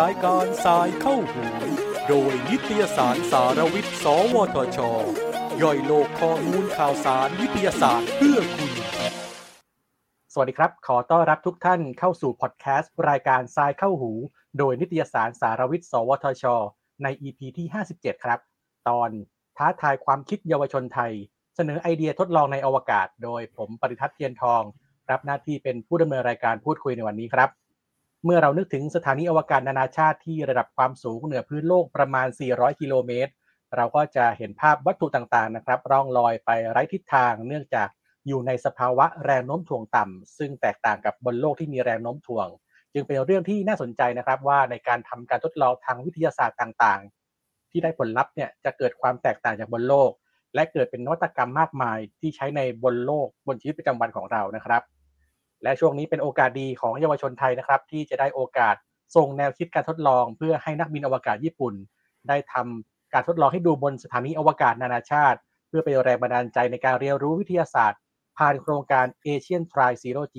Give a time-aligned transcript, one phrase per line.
[0.00, 1.44] รายการสายเข้าหู
[2.08, 4.78] โดยนิตยสารสารวิทย์ สวทช
[5.62, 8.72] ย่อยโลกข้อมูลข่าวสารวิทยาศาสตร์เพื่อคุณ
[10.32, 14.12] สวัสดีครับ ขอต้อนรับทุกท่านเข้าสู่พอดแคสต์ รายการทรายเข้าหู
[14.58, 16.44] โดยนิตยสารสารวิทย์ สวทช
[17.02, 17.66] ใน EP ที่
[17.96, 18.38] 57 ครับ
[18.88, 19.10] ตอน
[19.56, 21.12] ท้าทายความคิดเยาวชนไทย
[21.56, 24.62] เสนอไอเดียทดลองในอวกาศ โดยผมปริทัศน์เทียนทอง
[25.10, 27.50] รับหน้าที่เป็นผู้ดำเนินรายการพูดคุยในวันนี้ครับ
[28.24, 33.32] เมื่อเรานึกถึงสถานีอวกาศนานาชาติที่ระดับความสูงเหนือพื้นโลกประมาณ 400 กิโลเมตร
[33.76, 37.88] เราก็จะเห็นภาพวัตถุต่างๆนะครับร่องลอยไปไร้ทิศทาง เนื่องจาก
[38.26, 42.48] อยู่ในสภาวะแรงโน้มถ่วงต่ำซึ่งแตกต่างกับบนโลกที่มีแรงโน้มถ่วง
[42.92, 50.10] จึงเป็นเรื่องที่น่าสนใจนะครับว่าในการทำการทดลองทางวิทยาศาสตร์ต่างๆ ที่ได้ผลลัพธ์เนี่ยจะเกิดความแตกต่างจากบนโลก
[50.54, 54.82] และเกิดเป็นนวัตกรรมมากมายที่ใช้ในบนโลกบนชีวิตประจำวันของเรานะครับ
[55.62, 58.74] และช่วงนี้เป็นโอกาสดีของเยาวชนไทยนะครับ ที่จะได้โอกาส
[59.16, 61.74] ส่งแนวคิดการทดลอง เพื่อให้นักบินอวกาศญี่ปุ่น
[62.28, 68.00] ได้ทำการทดลองให้ดูบนสถานีอวกาศนานาชาติ เพื่อเป็นแรงบันดาลใจในการเรียนรู้วิทยาศาสตร์
[68.38, 70.36] ผ่านโครงการ Asian Tri Zero G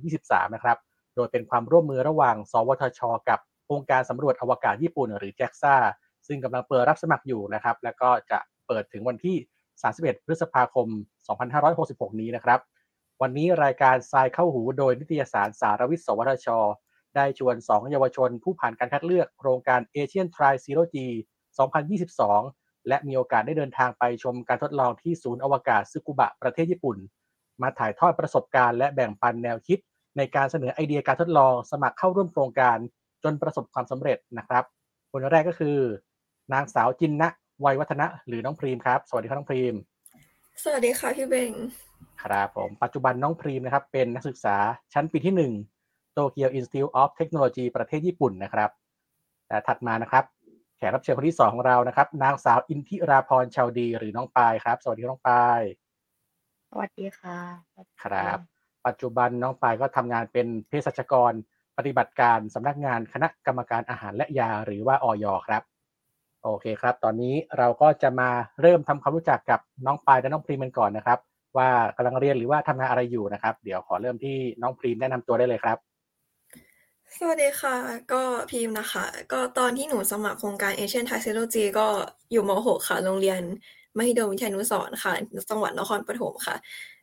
[0.00, 0.78] 2023 นะครับ
[1.14, 3.38] โดยเป็นความร่วมมือระหว่าง สวทช กับ
[3.72, 5.76] องค์การสำรวจอวกาศญี่ปุ่น หรือ JAXA
[6.26, 8.38] ซึ่งกำลังเปิดรับสมัครอยู่นะครับ แล้วก็จะ
[8.70, 9.36] เปิดถึงวันที่
[9.82, 10.88] 31 พฤษภาคม
[11.54, 12.60] 2566 นี้นะครับ
[13.22, 16.48] วันนี้รายการทรายเข้าหูโดยนิตยสารสารวิทย์ สวทช
[17.16, 20.96] ได้ชวน 2 เยาวชนผู้ผ่านการคัดเลือกโครงการ Asian Tri Zero G
[21.92, 26.96] 2022 และมีโอกาสได้เดินทางไปชมการทดลองที่ศูนย์อวกาศซึกุบะประเทศญี่ปุ่น
[27.62, 29.78] มาถ่ายทอดประสบการณ์และแบ่งปันแนวคิด
[30.16, 32.76] ในการเสนอไอเดียการทดลองสมัครเข้าร่วมโครงการ
[33.24, 34.64] จนประสบความสำเร็จนะครับ
[35.10, 35.78] คนแรกก็คือ
[36.52, 37.30] นางสาวจินนะ
[37.64, 39.74] วัยวัฒนะหรือน้องพรีมครับ สวัสดีครับน้องพรีม
[40.62, 41.52] สวัสดีค่ะพี่เบง
[42.22, 44.56] ครับผมปัจจุบันน้องพรีมนะครับ เป็นนักศึกษา
[44.92, 48.70] ชั้นปีที่1โตเกียว Institute of Technology ประเทศญี่ปุ่นนะครับ
[49.48, 50.24] แต่ถัดมานะครับ
[50.76, 55.60] แขกรับเชิญคนที่2ของเรานะครับ นางสาวอินทิราพรชาวดีหรือน้องปายครับ สวัสดีน้องปาย
[56.70, 57.38] สวัสดีค่ะ
[58.02, 58.38] ครับ
[58.86, 61.32] ปัจจุบันน้องปายก็ทำงานเป็นเภสัชกร
[61.78, 65.62] ปฏิบัติการสำนักงานคณะกรรมการอาหารและยาหรือว่าออยครับ
[66.44, 68.30] โอเคครับ ตอนนี้เราก็จะมา
[68.60, 71.18] เริ่มทำความรู้จักกับน้องปายและน้องพรีมกันก่อนนะครับ
[71.56, 75.76] ว่ากำลังเรียนหรือว่าทำงานอะไรอยู่นะครับ เดี๋ยวขอเริ่มที่น้องพรีมแนะนำตัวได้เลยครับ
[77.18, 77.76] สวัสดีค่ะ
[78.12, 81.88] ก็พิมพ์นะคะ ก็ตอนที่หนูสมัครโครงการ Asian Thai Zero G ก็
[82.32, 83.40] อยู่ม .6 ค่ะ โรงเรียน
[83.96, 85.12] มหิดลวิทยานุสรค่ะ
[85.50, 86.56] จังหวัดนครปฐมค่ะ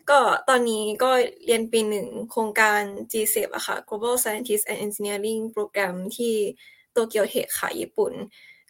[0.09, 0.19] ก็
[0.49, 1.11] ตอนนี้ก็
[1.45, 2.81] เรียนปีหนึ่งโครงการ
[3.11, 6.33] G10 อะค่ะ Global Scientist and Engineering Program ที่
[6.91, 8.13] โตเกียวเทคค่ะญี่ปุ่น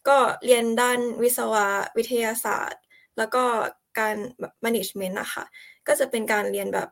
[0.09, 1.65] ก็เรียนด้านวิศวะ
[1.97, 2.81] วิทยาศาสตร์
[3.17, 3.43] แล้วก็
[3.99, 5.43] การแบบ management อะค่ะ
[5.87, 6.89] ก็จะเป็นการเรียนแบบ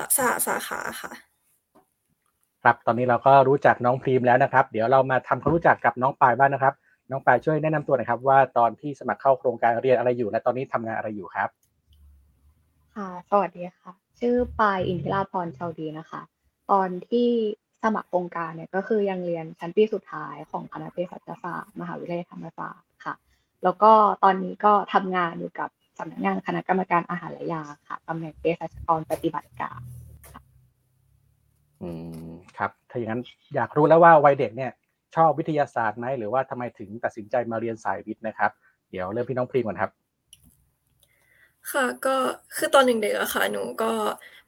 [0.00, 1.12] ลักษณะสาขาค่ะ
[2.62, 6.74] ครับตอนนี้เราก็รู้จักน้องพรีมแล้วนะครับ เดี๋ยวเรามาทำความรู้จักกับน้องปายบ้างนะครับ
[7.10, 11.48] น้องปายช่วยแนะนำตัวหน่อยครับ ว่าตอนที่สมัครเข้าโครงการเรียนอะไรอยู่ และตอนนี้ทำงานอะไรอยู่ครับ
[12.94, 16.20] ค่ะสวัสดีค่ะ ชื่อปายอินทิราพรชาวดีนะคะ
[16.70, 17.28] ตอนที่
[17.84, 23.14] สมัครโครงการเนี่ยก็คือยังเรียนชั้นปีสุดท้ายของคณะเภสัชศาสตร์มหาวิทยาลัยธรรมศาสตร์ค่ะ
[23.64, 23.92] แล้วก็
[24.24, 29.80] ตอนนี้ก็ทำงานอยู่กับสำนักงานคณะกรรมการอาหารและยาค่ะตำแหน่งเภสัชกรปฏิบัติการ
[31.82, 31.90] อื
[32.28, 33.22] มครับถ้าอย่างนั้น
[33.54, 34.72] อยากรู้แล้วว่าวัยเด็กเนี่ย
[35.16, 38.50] ชอบวิทยาศาสตร์ไหมหรือว่าทำไมถึงตัดสินใจมาเรียนสายวิทย์นะครับ
[38.90, 39.90] เดี๋ยวเริ่มพี่น้องพรีมก่อนครับ
[41.72, 42.16] ค่ะ ก็
[42.56, 43.90] คือตอนเด็กๆอะค่ะ หนูก็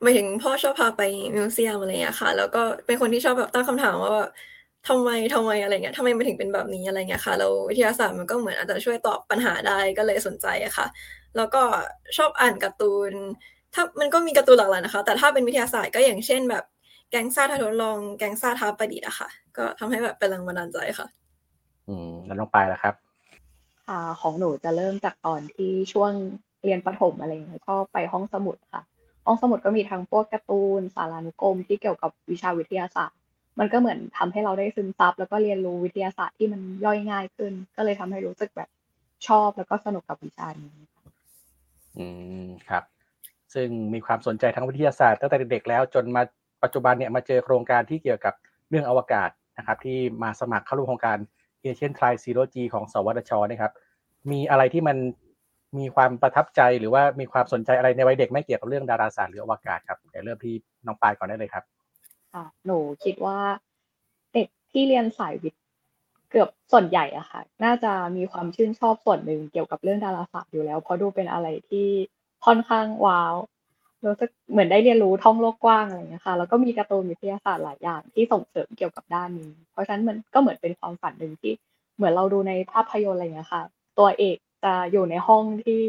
[0.01, 1.01] หมายถึงพ่อชอบพาไป
[1.35, 4.29] มิวเซียม อะไรเงี้ยค่ะ แล้วก็เป็นคนที่ชอบแบบตั้งคำถามว่าแบบ
[4.87, 10.87] ทำไม ทำไม อะไรเงี้ย ทำไมมันถึงเป็นแบบนี้ อะไรเงี้ยค่ะ แล้ววิทยาศาสตร์มันก็เหมือนอาจจะช่วยตอบปัญหาได้ ก็เลยสนใจอะค่ะ
[11.37, 11.63] แล้วก็
[12.17, 13.11] ชอบอ่านการ์ตูน
[13.73, 16.63] ถ้า มันก็มีการ์ตูนหลากหลายนะคะ แต่ถ้าเป็นวิทยาศาสตร์ก็อย่างเช่น แบบ
[17.11, 21.07] แก๊งซ่าท้าทดลอง แก๊งซ่าท้าประดิษฐ์อะค่ะ ก็ทำให้แบบเป็นแรงบันดาลใจค่ะ
[21.87, 22.95] อืมแล้วน้องปายล่ะครับ
[23.87, 26.11] ค่ะของหนูจะเริ่มจากตอนที่ช่วง
[26.63, 28.83] เรียนประถมอะไรอย่างเงี้ยชอบไปห้องสมุดค่ะ
[29.25, 33.17] ห้องสมุดก็มีทั้งพวกการ์ตูน สารานุกรมที่เกี่ยวกับวิชาวิทยาศาสตร์
[33.59, 38.69] มันก็เหมือนทำให้เราได้ซึมซับแล้วก็เรียนรู้วิทยาศาสตร์ที่มันย่อยง่ายขึ้น ก็เลยทำให้รู้สึกแบบ
[39.27, 41.03] ชอบแล้วก็สนุกกับวิชานี้ค่ะ
[41.97, 42.05] อื
[42.43, 42.83] มครับ
[43.53, 46.21] ซึ่งมีความสนใจทางวิทยาศาสตร์ตั้งแต่เด็กๆแล้ว จนมา
[46.63, 48.33] ปัจจุบันเนี่ยมาเจอโครงการที่เกี่ยวกับ
[48.69, 51.17] เรื่องอวกาศนะครับ ที่มาสมัครเข้าร่วมโครงการ
[51.63, 53.73] Asian Tri Zero G ของสวทชนะครับ
[54.31, 54.97] มีอะไรที่มัน
[55.77, 60.53] มีความประทับใจหรือว่ามีความสนใจอะไรในวัยเด็กไม่เกี่ยวกับเรื่องดาราศาสตร์หรืออวกาศครับเดี๋ยวเริ่มที่
[60.85, 61.63] น้องปายก่อนได้เลยครับ
[62.33, 63.39] ค่ะหนูคิดว่า
[64.33, 65.61] เด็กที่เรียนสายวิทย์
[66.31, 71.87] เกือบส่วนใหญ่อะค่ะ น่าจะมีความชื่นชอบส่วนหนึ่งเกี่ยวกับเรื่องดาราศาสตร์อยู่แล้ว เพราะดูเป็นอะไรที่
[72.45, 73.35] ค่อนข้างว้าว
[74.05, 81.53] รู้สึกเหมือนได้เรียนรู้ท่องโลกกว้างอะไรอย่างเงี้ยค่ะ แล้วก็มีการ์ตูนวิทยาศาสตร์หลายอย่างที่ส่งเสริมเกี่ยวกับด้านนี้ เพราะฉะนั้นมันก็เหมือนเป็นความฝันหนึ่งที่
[81.95, 83.63] เหมือนเราดูในภาพยนตร์อะไรอย่างเงี้ยค่ะ
[83.99, 85.81] ตัวเอก จะอยู่ในห้องที่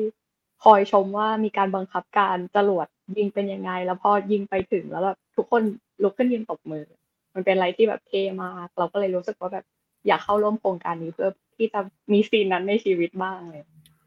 [0.65, 2.87] คอยชมว่ามีการบังคับการจรวด
[3.19, 5.63] ยิงเป็นยังไง แล้วพอยิงไปถึงแล้วแบบทุกคน
[6.03, 6.85] ลุกขึ้นยืนตบมือ
[7.35, 9.65] มันเป็นอะไรที่แบบเท่มากเราก็เลยรู้สึกว่าแบบ
[10.07, 11.81] อยากเข้าร่วมโครงการนี้เพื่อที่จะ
[12.13, 13.63] มีซีนนั้นในชีวิตบ้างเลย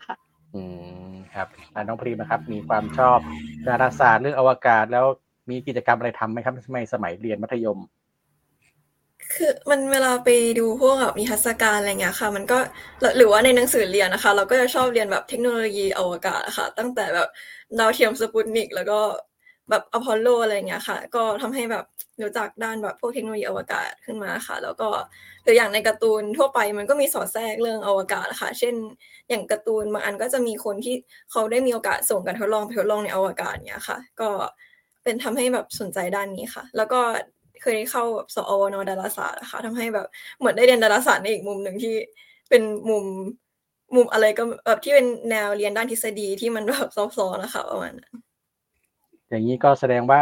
[0.06, 0.16] ค่ะ
[0.56, 0.62] อื
[1.10, 1.48] มครับ
[1.88, 3.20] น้องพรีมนะครับ มีความชอบ
[3.68, 5.06] ดาราศาสตร์เรื่องอวกาศ แล้ว
[5.50, 7.80] มีกิจกรรมอะไรทำไหมครับสมัยสมัยเรียนมัธยม
[9.34, 10.30] คือมันเวลาไป
[10.60, 12.58] ดูพวกแบบนิทรรศการอะไรเงี้ยค่ะ มันก็
[13.18, 17.30] หรือว่าในหนังสือเรียนนะคะ เราก็จะชอบเรียนแบบเทคโนโลยีอวกาศค่ะ ตั้งแต่แบบ
[17.80, 19.00] ดาวเทียมสปุตนิก แล้วก็
[19.70, 21.86] แบบอพอลโลอะไรเงี้ยค่ะ ก็ทำให้แบบ
[22.22, 24.90] รู้จักด้านแบบพวกเทคโนโลยีอวกาศขึ้นมาค่ะ แล้วก็
[25.44, 28.76] หรืออย่างในการ์ตูนทั่วไปมันก็มีสอดแทรกเรื่องอวกาศค่ะ เช่น
[29.30, 30.96] อย่างการ์ตูนบางอันก็จะมีคนที่
[31.32, 34.30] เขาได้มีโอกาสส่งการทดลองไปทดลองในอวกาศเนี้ยค่ะ ก็
[35.04, 37.02] เป็นทำให้แบบสนใจด้านนี้ค่ะ แล้วก็
[37.64, 40.08] เคยเข้าแบบสอวนดาราศาสตร์นะคะทำให้แบบ
[40.40, 41.96] เหมือนได้เรียนดาราศาสตร์ในอีกมุมหนึ่งที่
[42.50, 43.06] เป็นมุม
[43.96, 48.14] มุมอะไรก็แบบที่เป็นแนวเรียนด้านทฤษฎีที่มันแบบซับซ้อนนะคะประมาณนั้น
[49.30, 50.22] อย่างนี้ก็แสดงว่า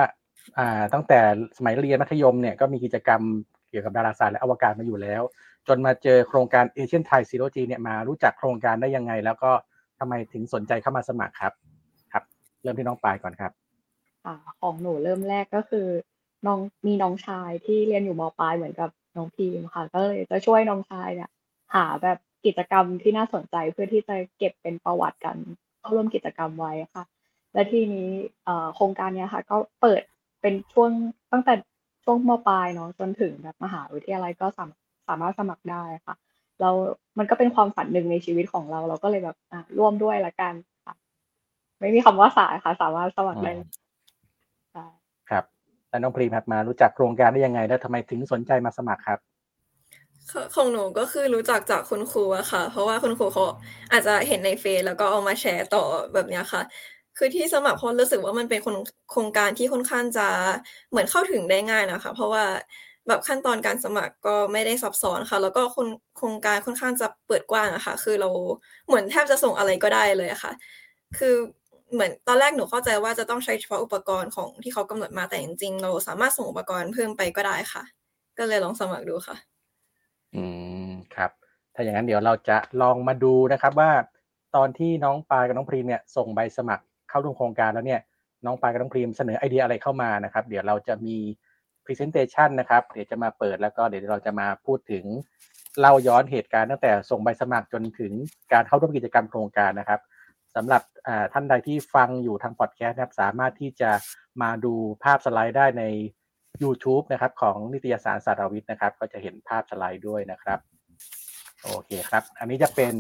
[0.57, 1.19] อ่า ตั้งแต่
[1.57, 3.21] สมัยเรียนมัธยมเนี่ยก็มีกิจกรรม
[3.69, 5.21] เกี่ยวกับดาราศาสตร์และอวกาศมาอยู่แล้ว
[5.67, 9.51] จนมาเจอโครงการเอเชียนไทยซีโรจีเนี่ยมารู้จักโครงการได้ยังไง แล้วก็
[9.99, 11.53] ทำไมถึงสนใจเข้ามาสมัครครับ
[12.13, 12.23] ครับ
[12.61, 13.51] เริ่มที่น้องปายก่อนครับ
[14.25, 15.87] อ่าของหนูเริ่มแรกก็คือ
[16.45, 21.29] น้องมีน้องชายที่เรียนอยู่มปลายเหมือนกับน้องพีมค่ะ ก็เลยจะช่วยน้องชายเนี่ย
[21.75, 25.37] หาแบบกิจกรรมที่น่าสนใจเพื่อที่จะเก็บเป็นประวัติกัน
[25.79, 27.03] เข้าร่วมกิจกรรมไว้ค่ะ
[27.53, 28.09] และทีนี้
[28.75, 30.01] โครงการนี้ค่ะ ก็เปิด
[30.41, 30.91] เป็นช่วง
[31.31, 31.53] ตั้งแต่
[32.03, 34.69] ช่วงมปลายเนาะจนถึงแบบมหาวิทยาลัยก็สาม
[35.07, 36.15] สามารถสมัครได้ค่ะ
[36.61, 36.69] เรา
[37.17, 39.37] มันก็เป็นความฝันหนึ่งในชีวิตของเรา เราก็เลยแบบ
[39.77, 40.53] ร่วมด้วยละกัน
[40.85, 40.95] ค่ะ
[41.79, 43.51] ไม่มีคำว่าสายค่ะ สามารถสมัครได้
[45.93, 49.19] แล้วน้องพรีมครับมารู้จักโครงการได้ยังไง แล้วทำไมถึงสนใจมาสมัครครับ
[50.55, 53.43] ของหนูก็คือรู้จักจากคุณครูอะค่ะ เพราะว่าคุณครูเขา
[53.91, 56.61] อาจจะเห็นในเฟซแล้วก็เอามาแชร์ต่อแบบนี้ค่ะ
[57.17, 58.59] คือที่สมัครเพราะรู้สึกว่ามันเป็น
[59.11, 60.27] โครงการที่ค่อนข้างจะ
[60.89, 62.43] เหมือนเข้าถึงได้ง่ายนะคะ เพราะว่า
[63.07, 65.61] แบบขั้นตอนการสมัครก็ไม่ได้ซับซ้อนค่ะ แล้วก็
[66.17, 68.29] โครงการค่อนข้างจะเปิดกว้างอะค่ะ คือเรา
[68.87, 70.51] เหมือนแทบจะส่งอะไรก็ได้เลยอะค่ะ
[71.17, 71.35] คือ
[71.93, 77.83] เหมือนตอนแรกหนูเข้าใจว่าจะต้องใช้เฉพาะอุปกรณ์ของที่เขากำหนดมาแต่จริงๆเราสามารถส่งอุปกรณ์เพิ่มไปก็ได้ค่ะ
[78.37, 79.35] ก็เลยลองสมัครดูค่ะ
[80.35, 80.43] อื
[80.87, 81.31] มครับ
[81.73, 83.91] ถ้าอย่างนั้นเดี๋ยวเราจะลองมาดูนะครับว่า
[84.55, 88.01] ตอนที่น้องปายกับน้องพรีมเนี่ยส่งใบสมัครเข้าร่วมโครงการแล้วเนี่ย
[88.45, 91.17] น้องปายกับน้องพรีมเสนอไอเดียอะไรเข้ามานะครับ เดี๋ยวเราจะมี
[91.85, 95.05] Presentation นะครับ เดี๋ยวจะมาเปิดแล้วก็เดี๋ยวเราจะมาพูดถึง
[95.79, 98.13] เล่าย้อนเหตุการณ์ตั้งแต่ส่งใบสมัครจนถึง
[98.53, 99.99] การเข้าร่วมกิจกรรมโครงการนะครับ
[100.55, 100.81] สำหรับ
[101.33, 103.91] ท่านใดที่ฟังอยู่ทางพอดแคสต์นะครับสามารถที่จะ
[104.41, 104.73] มาดู
[105.03, 105.83] ภาพสไลด์ได้ใน
[106.63, 110.59] YouTube นะครับของนิตยสารสารวิทย์นะครับ ก็จะเห็นภาพสไลด์ด้วยนะครับ
[111.63, 112.95] โอเคครับ อันนี้จะเป็น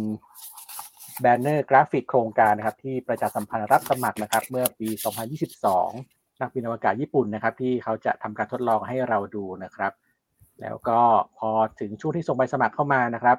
[1.21, 4.89] แบนเนอร์กราฟิกโครงการนะครับ ที่ประชาสัมพันธ์รับสมัครนะครับ เมื่อปี
[5.43, 9.93] 2022 นักบินอวกาศญี่ปุ่นนะครับ ที่เขาจะทำการทดลองให้เราดูนะครับ
[10.61, 10.99] แล้วก็
[11.37, 11.49] พอ
[11.79, 13.37] ถึงช่วงที่ส่งใบสมัครเข้ามานะครับ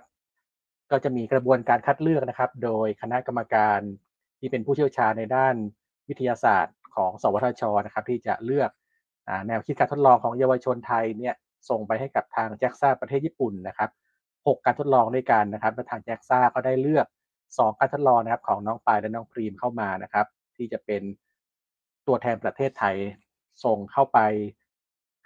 [0.90, 3.80] ก็จะมีกระบวนการคัดเลือกนะครับ โดยคณะกรรมการ
[4.44, 5.54] ที่เป็นผู้เชี่ยวชาญในด้าน
[6.08, 8.70] วิทยาศาสตร์ของ สวทชนะครับที่จะเลือก
[9.46, 11.34] แนวคิดการทดลองของเยาวชนไทยเนี่ย
[11.68, 13.90] ส่งไปให้กับทางแจ็กซ่าประเทศญี่ปุ่นนะครับ
[14.28, 17.06] 6การทดลองด้วยกันนะครับและทางแจ็กซ่าก็ได้เลือก
[17.42, 21.02] 2 การทดลองนะครับของน้องปายและน้องพรีมเข้ามานะครับ ที่จะเป็น
[22.06, 22.96] ตัวแทนประเทศไทย
[23.64, 24.18] ส่งเข้าไป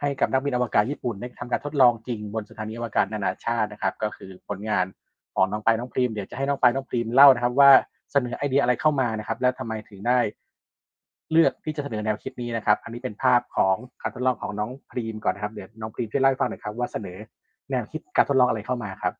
[0.01, 4.87] ให้กับนักบินอวกาศญี่ปุ่นได้ทำการทดลองจริงบนสถานีอวกาศนานาชาตินะครับ ก็คือผลงาน
[5.35, 7.71] ของน้องปายน้องพรีม เดี๋ยวจะให้น้องปายน้องพรีมเล่านะครับว่า
[8.13, 10.19] เสนอไอเดียอะไรเข้ามานะครับ และทำไมถึงได้
[11.33, 17.19] เลือกที่จะเสนอแนวคิดนี้นะครับ อันนี้เป็นภาพของการทดลองของน้องพรีมก่อนนะครับ เดี๋ยวน้องพรีมช่วยเล่าให้ฟังหน่อยครับ ว่าเสนอ
[17.71, 19.13] แนวคิดการทดลองอะไรเข้ามาครับ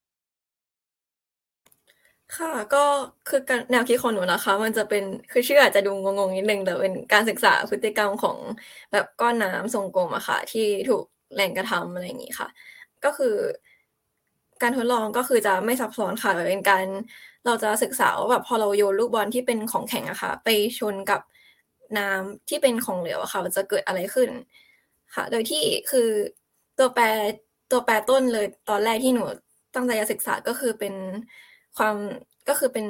[2.37, 2.85] ค่ะ ก็
[3.29, 3.41] คือ
[3.71, 8.39] แนวคิดของหนูนะคะ มันจะเป็นคือชื่ออาจจะดูงงๆนิดนึงแต่เป็นการศึกษาพฤติกรรมของ
[8.93, 11.05] แบบก้อนน้ำทรงกลมอะค่ะ ที่ถูก
[11.37, 12.49] แรงกระทำอะไรอย่างนี้ค่ะ
[13.05, 13.35] ก็คือ
[14.63, 16.85] การทดลองก็คือจะไม่ซับซ้อนค่ะเป็นการ
[17.47, 20.49] เราจะศึกษาว่าแบบพอเราโยนลูกบอลที่เป็นของแข็งอะค่ะ ไป
[20.79, 21.21] ชนกับ
[21.99, 24.31] น้ำที่เป็นของเหลวอะค่ะจะเกิดอะไรขึ้น
[25.15, 26.09] ค่ะ โดยที่คือ
[26.79, 27.05] ตัวแปร
[27.71, 29.25] ตัวแปรต้นเลยตอนแรกที่หนู
[29.75, 30.95] ตั้งใจจะศึกษาก็คือเป็น
[31.77, 31.97] ความ
[32.49, 32.87] ก็คือเป็น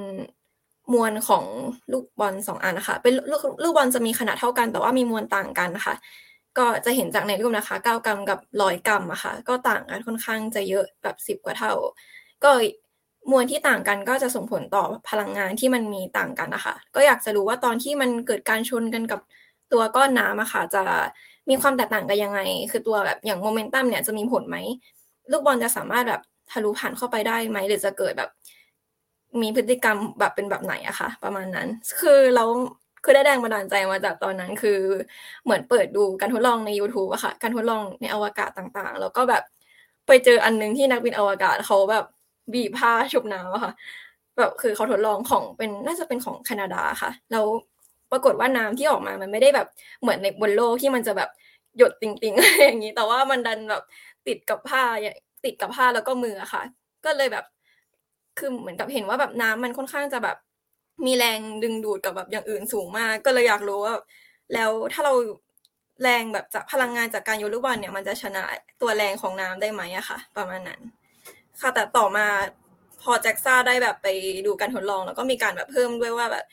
[0.93, 1.45] มวลของ
[1.93, 5.95] ลูกบอลสองอันนะคะเป็นลูกลูกบอลจะมีขนาดเท่ากัน แต่ว่ามีมวลต่างกันนะคะ
[6.59, 11.73] ก็จะเห็นจากในรูปนะคะเก้ากรัมกับร้อยกรัมอะคะ่ะ ก็ต่างกันค่อนข้างจะเยอะแบบสิบกว่าเท่า
[12.45, 12.51] ก็
[13.31, 19.21] มวลที่ต่างกันก็จะส่งผลต่อพลังงานที่มันมีต่างกันนะคะ ก็อยากจะรู้ว่าตอนที่มันเกิดการชนกันกับ
[19.73, 20.83] ตัวก้อนน้ำอะค่ะ จะ
[21.49, 22.41] มีความแตกต่างกันยังไง
[22.71, 24.57] คือตัวแบบอย่างโมเมนตัมเนี่ยจะมีผลไหม
[25.31, 28.31] ลูกบอลจะสามารถแบบทะลุผ่านเข้าไปได้ไหม หรือจะเกิดแบบ
[29.43, 31.69] มีพฤติกรรมแบบเป็นแบบไหนอะค่ะประมาณนั้น
[32.01, 32.45] คือเรา
[33.05, 34.79] คือได้แรงบันดาลใจมาจากตอนนั้นคือ
[35.45, 39.43] เหมือนเปิดดูการทดลองใน YouTube อะค่ะ การทดลองในอวกาศต่างๆ แล้วก็แบบ
[40.07, 42.05] ไปเจออันนึงที่นักบินอวกาศเขาแบบ
[42.55, 43.73] บีบผ้าชุบน้ำอะค่ะ
[44.39, 47.47] แบบคือเขาทดลองของเป็นน่าจะเป็นของแคนาดาค่ะ แล้ว
[48.11, 49.67] ปรากฏว่าน้ำที่ออกมามันไม่ได้แบบ
[50.03, 51.31] เหมือนในบนโลกที่มันจะแบบ
[51.79, 53.83] หยดติ่งๆอะไรอย่างนี้ แต่ว่ามันดันแบบ
[54.27, 54.85] ติดกับผ้า
[55.45, 56.63] ติดกับผ้าแล้วก็มือค่ะ
[57.05, 57.45] ก็เลยแบบ
[58.39, 60.37] คือเหมือนกับเห็นว่าแบบน้ำมันค่อนข้างจะแบบ
[61.07, 63.95] มีแรงดึงดูดกับแบบอย่างอื่นสูงมาก ก็เลยอยากรู้ว่า
[64.55, 65.15] แล้วถ้าเรา
[66.03, 68.43] แรงแบบจากพลังงานจากการโยนลูกบอลเนี่ยมันจะชนะ
[68.83, 70.81] ตัวแรงของน้ำได้ไหมอะค่ะ ประมาณนั้น
[71.61, 72.27] ค่ะแต่ต่อมา
[73.03, 74.09] พอแจ็คซ่าได้แบบไป
[74.47, 76.45] ดูการทดลอง แล้วก็มีการแบบเพิ่มด้วยว่าแบบ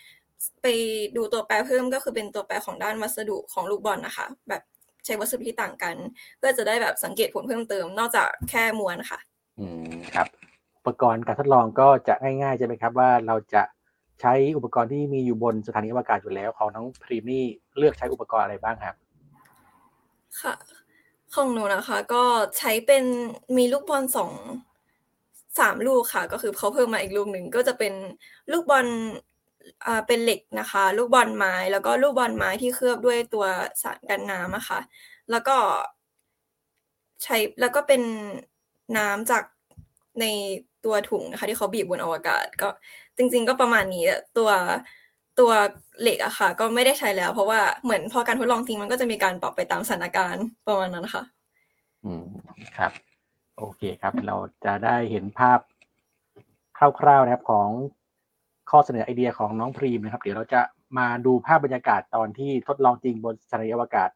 [0.61, 0.67] ไป
[1.15, 4.61] ดูตัวแปรเพิ่มก็คือเป็นตัวแปรของด้านวัสดุของลูกบอลนะคะ แบบ
[5.05, 5.95] ใช้วัสดุที่ต่างกัน
[6.37, 9.19] เพื่อจะได้แบบสังเกตผลเพิ่มเติม นอกจากแค่มวลค่ะ
[9.59, 10.27] อืมครับ
[10.77, 13.63] อุปกรณ์การทดลองก็จะง่ายๆใช่ไหมครับว่าเราจะ
[14.21, 17.43] ใช้อุปกรณ์ที่มีอยู่บนสถานีอวกาศอยู่แล้ว ของน้องพรีมนี่
[17.77, 18.95] เลือกใช้อุปกรณ์อะไรบ้างครับ
[20.41, 20.53] ค่ะ
[21.35, 22.23] ของหนูนะคะ ก็
[22.57, 23.03] ใช้เป็น
[23.57, 24.31] มีลูกบอลสอง
[25.59, 27.93] สามลูกค่ะ ก็คือเขาเพิ่มมาอีกลูกหนึ่งก็จะเป็น
[28.51, 28.87] ลูกบอล
[29.85, 33.45] อ่าเป็นเหล็กนะคะ ลูกบอลไม้ แล้วก็ลูกบอลไม้ที่เคลือบด้วยตัว
[33.83, 34.79] สารกันน้ำอะค่ะ
[35.31, 35.57] แล้วก็
[37.23, 38.01] ใช้แล้วก็เป็น
[38.97, 39.43] น้ำจาก
[40.21, 40.25] ใน
[40.85, 42.69] ตัวถุงนะคะที่เขาบีบบนอวกาศ ก็
[43.17, 44.05] จริง ๆ ก็ประมาณนี้
[44.37, 44.49] ตัว
[45.39, 45.51] ตัว
[46.01, 51.23] เหล็กอะค่ะ ก็ไม่ได้ใช้แล้ว เพราะว่าเหมือนพอการทดลองจริงมันก็จะมีการปรับไปตามสถานการณ์ประมาณนั้นค่ะ
[52.05, 52.25] อืม
[52.77, 52.91] ครับ
[53.57, 55.59] โอเคครับ เราจะได้เห็นภาพ
[56.99, 57.69] คร่าวๆนะครับของ
[58.69, 60.61] ข้อเสนอไอเดียของน้องพรีมนะครับ เดี๋ยวเราจะ
[60.97, 64.09] มาดูภาพบรรยากาศตอนที่ทดลองจริงบนสถานีอวกาศ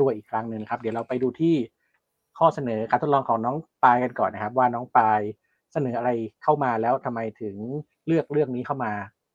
[0.00, 1.54] ด้วยอีกครั้งหนึ่งครับ เดี๋ยวเราไปดูที่
[2.38, 5.20] ข้อเสนอการทดลองของน้องปายกันก่อนนะครับ ว่าน้องปาย
[5.76, 6.10] เสนออะไร
[6.42, 7.56] เข้ามาแล้วทำไมถึง
[8.06, 8.92] เลือกเรื่องนี้เข้ามา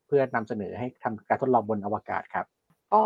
[0.07, 2.45] เพื่อนำเสนอให้ทำการทดลองบนอวกาศครับ
[2.93, 3.03] ก็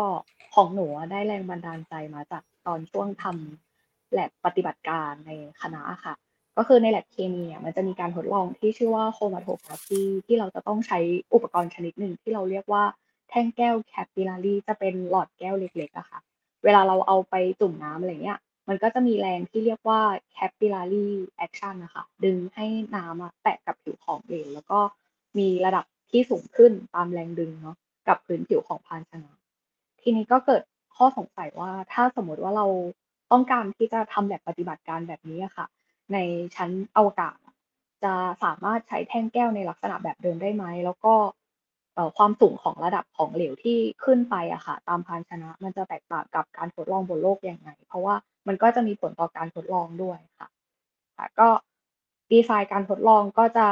[0.54, 6.14] ของหนูได้แรงบันดาลใจมาจากตอนช่วงทำแลบปฏิบัติการในคณะค่ะ
[6.56, 10.98] ก็คือในแลบเคมีมันจะมีการทดลองที่ชื่อว่าโคมาโทกราฟีที่เราจะต้องใช้
[11.34, 12.84] อุปกรณ์ชนิดหนึ่งที่เราเรียกว่า
[13.30, 16.20] แท่งแก้วแคปปิลารีจะเป็นหลอดแก้วเล็กๆอะค่ะ
[16.64, 18.38] เวลาเราเอาไปจุ่มน้ำอะไรเงี้ย
[18.68, 20.00] มันก็จะมีแรงที่เรียกว่า
[20.36, 21.08] capillary
[21.44, 24.80] action นะคะ ดึงให้น้ำอะแตะกับผิวของเหลวแล้วก็
[25.38, 27.76] มีระดับที่สูงขึ้นตามแรงดึงเนาะ
[28.08, 29.32] กับพื้นผิวของภาชนะ
[30.02, 30.62] ทีนี้ก็เกิด
[30.96, 32.66] ข้อสงสัยว่าถ้าสมมติว่าเรา
[33.32, 35.66] ต้องการที่จะทำแบบปฏิบัติการแบบนี้ค่ะ
[36.12, 36.18] ใน
[36.56, 37.36] ชั้นอวกาศ
[38.04, 38.12] จะ
[38.44, 41.14] สามารถใช้แท่งแก้วในลักษณะแบบเดิมได้ไหม แล้วก็
[42.16, 48.14] ความสูงของระดับของเหลวที่ขึ้นไปอะค่ะ ตามภาชนะ มันจะแตกต่างกับการทดลองบนโลกยังไง เพราะว่า
[48.48, 50.48] มันก็จะมีผลต่อการทดลองด้วยค่ะ
[51.16, 51.48] ค่ะก็
[52.32, 53.68] ดีไซน์การทดลองก็จะ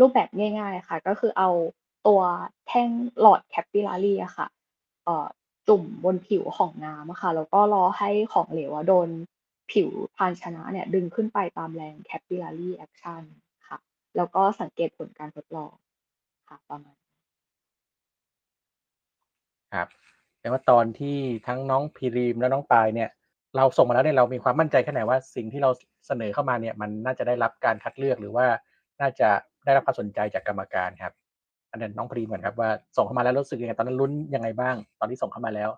[0.00, 1.50] รูปแบบง่าย ๆค่ะ ก็คือเอา
[2.06, 2.20] ตัว
[2.66, 2.88] แท่ง
[3.20, 4.46] หลอดแคปปิลารีอะค่ะ
[5.04, 5.26] เอ่อ
[5.68, 9.08] จุ่มบนผิวของน้ำค่ะแล้วก็รอให้ของเหลวโดน
[9.72, 13.22] ผิวภาชนะเนี่ยดึงขึ้นไปตามแรง capillary action
[13.68, 13.78] ค่ะ
[14.16, 15.72] แล้วก็สังเกตผลการทดลอง
[16.48, 16.96] ค่ะประมาณ
[19.74, 19.88] ครับ
[20.40, 23.10] แต่ว่าตอนที่ทั้งน้องพีรีมและน้องปายเนี่ย
[23.56, 25.70] เราส่งมาแล้วเนี่ยเรามีความมั่นใจแค่ไหนว่าสิ่งที่เรา
[26.06, 28.46] เสนอเข้ามาเนี่ยมันน่าจะได้รับการคัดเลือกหรือว่า
[29.00, 29.28] น่าจะ
[29.64, 31.12] ได้รับความสนใจจากกรรมการครับ
[31.70, 35.70] อันนั้นน้องพรีมก่อนครับว่าส่งเข้ามาแล้วรู้สึกยังไงตอนนั้นลุ้นยังไงบ้าง ตอนที่ส่งเข้ามาแล้ว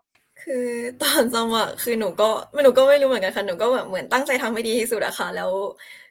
[0.43, 0.69] คือ
[1.03, 2.29] ตอนสมัครคือหนูก็
[2.65, 5.51] หนูก็ไม่รู้เหมือนกันค่ะหนูก็แบบเหมือนตั้งใจทำให้ดีที่สุดอะค่ะแล้ว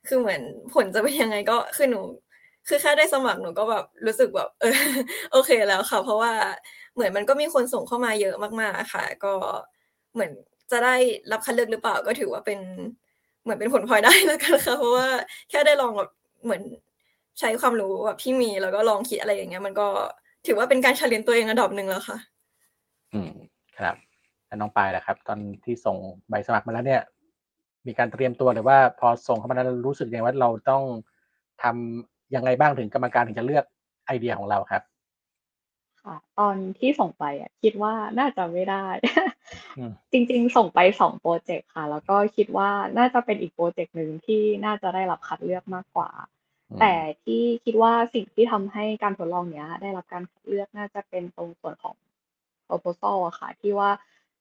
[0.08, 0.42] คือเหมือน
[0.74, 2.02] ผลจะเป็นยังไงก็คือหนู
[2.68, 4.76] คือแค่ได้สมัครหนูก็แบบรู้สึกแบบเออ
[5.32, 6.32] โอเคแล้วค่ะ เพราะว่า
[6.96, 9.34] เหมือนมันก็มีคนส่งเข้ามาเยอะมากๆค่ะ ก็
[10.14, 10.32] เหมือน
[10.72, 10.96] จะได้
[11.32, 12.60] รับคัดเลือกหรือเปล่าก็ถือว่าเป็น
[13.44, 15.08] เหมือนเป็นผลพลอยได้แล้วกันค่ะเพราะว่า
[15.50, 16.10] แค่ได้ลองแบบ
[16.44, 16.62] เหมือน
[17.40, 19.88] ใช้ความรู้แบบที่มีแล้วก็ลองคิดอะไรอย่างเงี้ย มันก็
[20.48, 22.18] ถือว่าเป็นการเฉลียนตัวเองระดับหนึ่งแล้วค่ะ
[23.14, 23.32] อืม
[23.78, 23.96] ครับ
[24.48, 25.98] แล้วน้องปายล่ะครับ ตอนที่ส่ง
[26.30, 27.02] ใบสมัครมาแล้วเนี่ย
[27.88, 30.84] มีการเตรียมตัวหรือว่าพอส่งเข้ามาแล้วรู้สึกยังไงว่าเราต้อง
[31.64, 33.66] ทำยังไงบ้างถึงกรรมการถึงจะเลือก
[34.08, 34.82] ไอเดียของเราครับ
[36.04, 39.30] ค่ะตอนที่ส่งไปอะ คิดว่าน่าจะไม่ได้อืม
[40.12, 46.10] จริง ๆ ส่งไปสองโปรเจกต์ค่ะ แล้วก็คิดว่าน่าจะเป็นอีกโปรเจกต์หนึ่งที่น่าจะได้รับคัดเลือกมากกว่า
[46.70, 51.96] อืมแต่ที่คิดว่าสิ่งที่ทำให้การทดลองเนี้ย ได้รับการคัดเลือกน่าจะเป็นตรงส่วนของ
[52.68, 53.90] proposal อะค่ะ ที่ว่า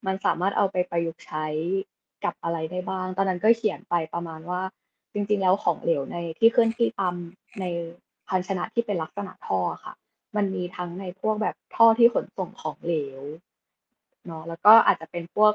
[0.07, 1.47] มันสามารถเอาไปประยุกต์ใช้
[2.25, 4.61] กับอะไรได้บ้าง ตอนนั้นก็เขียนไปประมาณว่า
[5.12, 7.15] จริง ๆ แล้วของเหลวในที่เคลื่อนที่ตาม
[7.61, 7.65] ใน
[8.29, 9.95] ภาชนะที่เป็นลักษณะท่ออะค่ะ
[10.37, 13.21] มันมีทั้งในพวกแบบท่อที่ขนส่งของเหลว
[14.28, 15.52] เนาะแล้วก็อาจจะเป็นพวก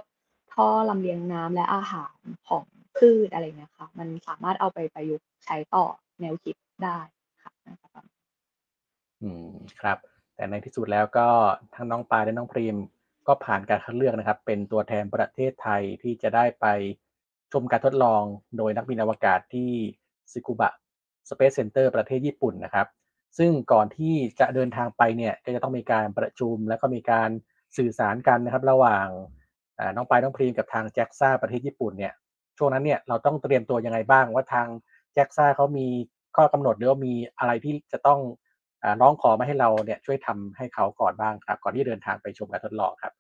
[0.54, 2.64] ท่อลำเลียงน้ำและอาหารของ
[2.98, 5.86] พืชอะไรเงี้ยค่ะ มันสามารถเอาไปประยุกต์ใช้ต่อ
[6.22, 7.00] แนวคิดได้
[7.44, 8.04] ค่ะนะครับ
[9.22, 9.50] อืม
[9.82, 9.98] ครับ
[10.36, 11.28] แต่ในที่สุดแล้วก็
[11.76, 12.78] ทั้งน้องปายและน้องพรีม
[13.28, 16.66] ก็ผ่านการคัดเลือกนะครับ เป็นตัวแทนประเทศไทยที่จะได้ไป
[17.52, 18.24] ชมการทดลอง
[18.58, 19.72] โดยนักบินอวกาศที่
[20.32, 20.70] สึกุบะ
[21.30, 22.88] Space Center ประเทศญี่ปุ่นนะครับ
[23.38, 27.30] ซึ่งก่อนที่จะเดินทางไปเนี่ยก็จะต้องมีการประชุมแล้วก็มีการ
[27.78, 29.08] สื่อสารกันนะครับ ระหว่าง
[29.96, 32.14] น้องปายน้องพรีมกับทาง JAXA ประเทศญี่ปุ่นเนี่ย
[32.58, 34.68] ช่วงนั้นเนี่ยเราต้องเตรียมตัวยังไงบ้างว่าทาง
[35.14, 35.88] JAXA เขามี
[36.36, 38.20] ข้อกำหนดหรือว่ามีอะไรที่จะต้อง
[39.02, 43.14] ร้องขอมาให้เราเนี่ยช่วยทำให้เขาก่อนบ้างครับ ก่อนที่เดินทางไปชมการทดลองครับ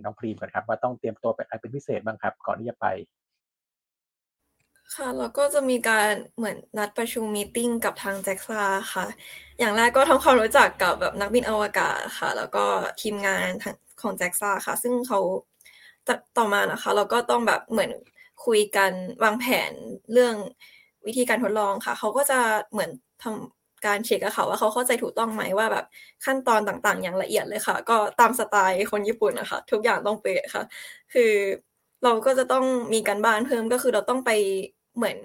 [0.00, 2.86] น้องพรีมก่อนครับว่าต้องเตรียมตัวเป็นอะไรเป็นพิเศษบ้างครับ ก่อนที่จะไป
[4.94, 8.62] ค่ะ แล้วก็จะมีการเหมือนนัดประชุม meeting กับทาง JAXA
[8.94, 9.06] ค่ะ
[9.58, 12.64] อย่างแรกก็ทำความรู้จักกับแบบนักบินอวกาศค่ะ แล้วก็
[13.00, 13.48] ทีมงาน
[14.00, 15.20] ของแจ็คซาค่ะ ซึ่งเขา
[16.36, 17.90] ต่อมานะคะ เราก็ต้องแบบเหมือน
[18.46, 18.92] คุยกัน
[19.24, 19.72] วางแผน
[20.12, 20.34] เรื่อง
[21.06, 22.40] วิธีการทดลองค่ะ เขาก็จะ
[22.72, 22.90] เหมือน
[23.22, 25.84] ทำการเช็คกับเขาว่าเขาเข้าใจถูกต้องไหมว่าแบบ
[26.24, 30.62] ขั้นตอนต่างๆ อย่างละเอียดเลยค่ะ ก็ตามสไตล์คนญี่ปุ่นนะคะทุกอย่างต้องเป๊ะค่ะ
[31.12, 31.32] คือ
[32.04, 32.64] เราก็จะต้อง
[32.94, 34.30] มีการบ้านเพิ่มก็คือเราต้องไป
[34.96, 35.18] เหมือน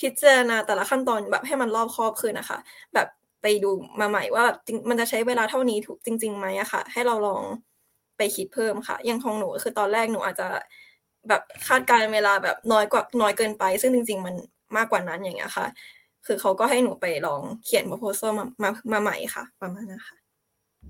[0.00, 2.58] พิจารณาแต่ละขั้นตอนแบบให้มันรอบคอบขึ้นนะคะ
[2.94, 3.08] แบบ
[3.42, 4.44] ไปดูมาใหม่ว่า
[4.88, 7.42] มันจะใช้เวลาเท่านี้ถูกจริงๆไหมอะค่ะ ให้เราลอง
[8.16, 10.48] ไปคิดเพิ่มค่ะ อย่างของหนูคือตอนแรกหนูอาจจะ
[11.28, 14.34] แบบคาดการเวลาแบบน้อยกว่าน้อยเกินไป ซึ่งจริง ๆ มัน
[14.76, 15.66] มากกว่านั้นอย่างเงี้ยค่ะ
[16.26, 20.16] คือเขาก็ให้หนูไปลองเขียน proposal มามามาใหม่ค่ะ ประมาณนั้นค่ะ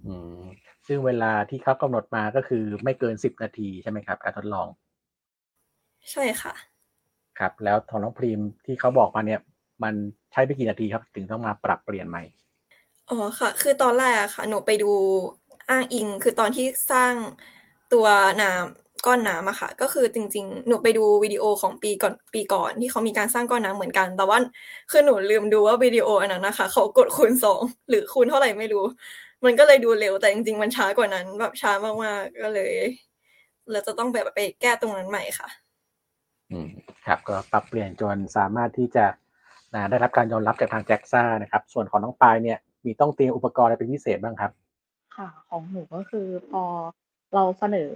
[0.06, 0.42] อืม
[0.86, 4.68] ซึ่งเวลาที่เขากำหนดมาก็คือไม่เกินสิบนาทีใช่ไหมครับ การทดลอง
[6.12, 6.54] ใช่ค่ะ
[7.38, 9.40] ครับ แล้วทองน้องพรีมที่เขาบอกมาเนี่ย
[9.82, 9.94] มัน
[10.32, 12.22] ใช้ไปกี่นาทีครับ ถึงต้องมาปรับเปลี่ยนใหม่
[13.10, 14.92] อ๋อค่ะ คือตอนแรกค่ะ หนูไปดู
[15.68, 17.14] อ้างอิง คือตอนที่สร้าง
[17.92, 18.06] ตัว
[18.42, 24.38] น้ำก้อนน้ำอะค่ะ ก็คือจริง ๆ หนูไปดูวิดีโอของปีก่อนปีก่อนที่เขามีการสร้างก้อนน้ำเหมือนกัน แต่ว่า
[24.90, 28.84] คือหนูลืมดูว่าวิดีโออันนั้นนะคะเขากดคูณสองหรือคูณเท่าไหร่ไม่รู้
[29.44, 32.72] มันก็เลยดูเร็วแต่จริง ๆ มันช้ากว่านั้น แบบช้ามากๆก็เลย
[33.70, 35.48] เราจะต้องแบบไปแก้ตรงนั้นใหม่ค่ะ
[36.52, 39.06] อืม ครับก็ปรับเปลี่ยนจนสามารถที่จะ
[39.90, 44.52] ได้รับการยอมรับจากทางแจ็กซ่านะครับ ส่วนของน้องปายเนี่ยมีต้องเตรียมอุปกรณ์อะไรเป็นพิเศษบ้างครับ
[45.16, 46.62] ค่ะ ของหนูก็คือพอ
[47.34, 47.90] เราเสนอ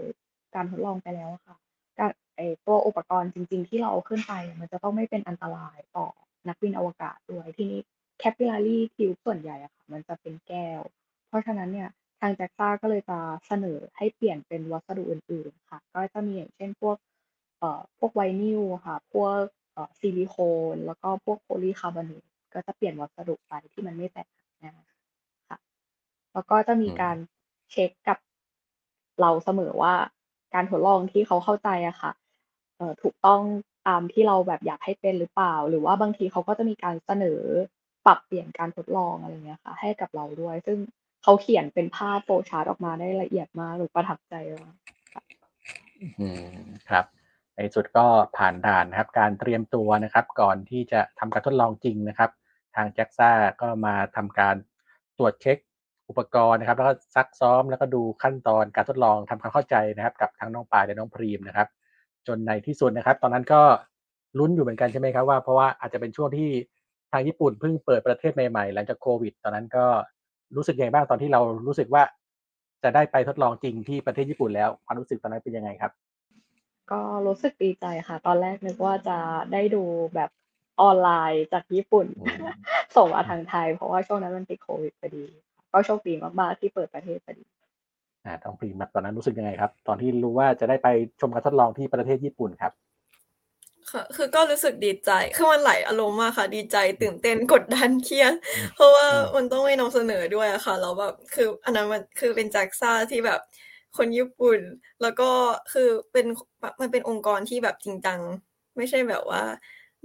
[0.54, 1.56] การทดลองไปแล้วค่ะ
[1.98, 6.06] การไอตัวอุปกรณ์จริง ๆ ที่เราเอาขึ้นไป มันจะต้องไม่เป็นอันตรายต่อ
[6.48, 7.80] นักบินอวกาศด้วยที่นี้
[8.18, 10.80] แคปิลารีทิวส่วนใหญ่อะค่ะ มันจะเป็นแก้ว
[11.28, 11.88] เพราะฉะนั้นเนี่ย
[12.20, 16.96] ทางแจ็กซ่าก็เลยจะเสนอให้เปลี่ยนเป็นวัสดุอื่น ๆ ค่ะ ก็จะมีอย่างเช่นพวก
[17.58, 19.38] เอ่อพวกไวนิลค่ะ พวก
[19.72, 20.36] เอ่อซิลิโค
[20.74, 24.86] น แล้วก็พวกโพลีคาร์บอเนตก็จะเปลี่ยนวัสดุไปที่มันไม่แตกหักนะ
[26.32, 27.16] แล้วก็จะมีการ
[27.70, 28.18] เช็คกับ
[29.20, 29.94] เราเสมอว่า
[30.54, 32.12] การทดลองที่เขาเข้าใจอะค่ะ
[32.76, 33.40] เอ่อถูกต้อง
[33.88, 37.42] ตามที่เราแบบอยากให้เป็นหรือเปล่า หรือว่าบางทีเขาก็จะมีการเสนอ
[38.06, 40.78] ปรับเปลี่ยนการทดลองอะไรเงี้ยค่ะ ให้กับเราด้วย ซึ่ง
[41.22, 44.74] เขาเขียนเป็นภาพโฟล์ชาร์ตออกมาได้ละเอียดมากหรือประทับใจมาก
[46.20, 46.48] อืม
[46.88, 47.04] ครับ
[47.58, 52.30] ในสุดก็ผ่านด่านนะครับการเตรียมตัวนะครับ ก่อนที่จะทำการทดลองจริงนะครับ
[52.76, 54.56] ทางแจ็กซ่าก็มาทำการ
[55.18, 55.58] ตรวจเช็ค
[56.08, 61.68] อุปกรณ์นะครับ แล้วก็ซักซ้อมแล้วก็ดูขั้นตอนการทดลองทำความเข้าใจนะครับ กับทั้งน้องปายและน้องพรีมนะครับ
[62.26, 63.62] จนในที่สุดนะครับ ตอนนั้นก็
[64.38, 66.50] ลุ้นอยู่เหมือนกันใช่ไหมครับว่าเพราะว่าอาจจะเป็นช่วงที่
[67.12, 69.84] ทางญี่ปุ่นเพิ่งเปิดประเทศใหม่ๆ หลังจากโควิด ตอนนั้นก็
[70.56, 72.02] รู้สึกยังไงบ้างตอนที่เรารู้สึกว่า
[72.82, 75.92] จะได้ไปทดลองจริงที่ประเทศญี่ปุ่นแล้วความรู้สึกตอนนั้นเป็นยังไงครับ
[76.90, 79.18] ก็รู้สึกดีใจค่ะ ตอนแรกนึกว่าจะ
[79.52, 79.82] ได้ดู
[80.14, 80.30] แบบ
[80.80, 82.06] ออนไลน์จากญี่ปุ่น
[82.96, 85.24] ส่งมาทางไทย เพราะว่าช่วงนั้นมันติดโควิดพอดี
[85.72, 87.44] ก็โชคดีมาก ๆ ที่เปิดประเทศพอดี
[88.24, 90.88] อ่าต้องพรีมตอนนั้นรู้สึกยังไงครับ ตอนที่รู้ว่าจะได้ไป
[91.20, 92.72] ชมการทดลองที่ประเทศญี่ปุ่นครับ
[93.92, 98.32] ค่ะ คือก็รู้สึกดีใจ คือมันไหลอารมณ์มากค่ะ ดีใจตื่นเต้น กดดัน เครียด
[98.74, 103.40] เพราะว่ามันต้องไม่นำเสนอด้วยอะค่ะ แล้วแบบ คืออันนั้นมันคือเป็นแจ็คซ่าที่แบบ
[103.98, 104.60] คนญี่ปุ่น
[105.02, 105.30] แล้วก็
[105.72, 106.26] คือเป็น
[106.80, 108.20] มันเป็นองค์กรที่แบบจริงจัง
[108.76, 109.42] ไม่ใช่แบบว่า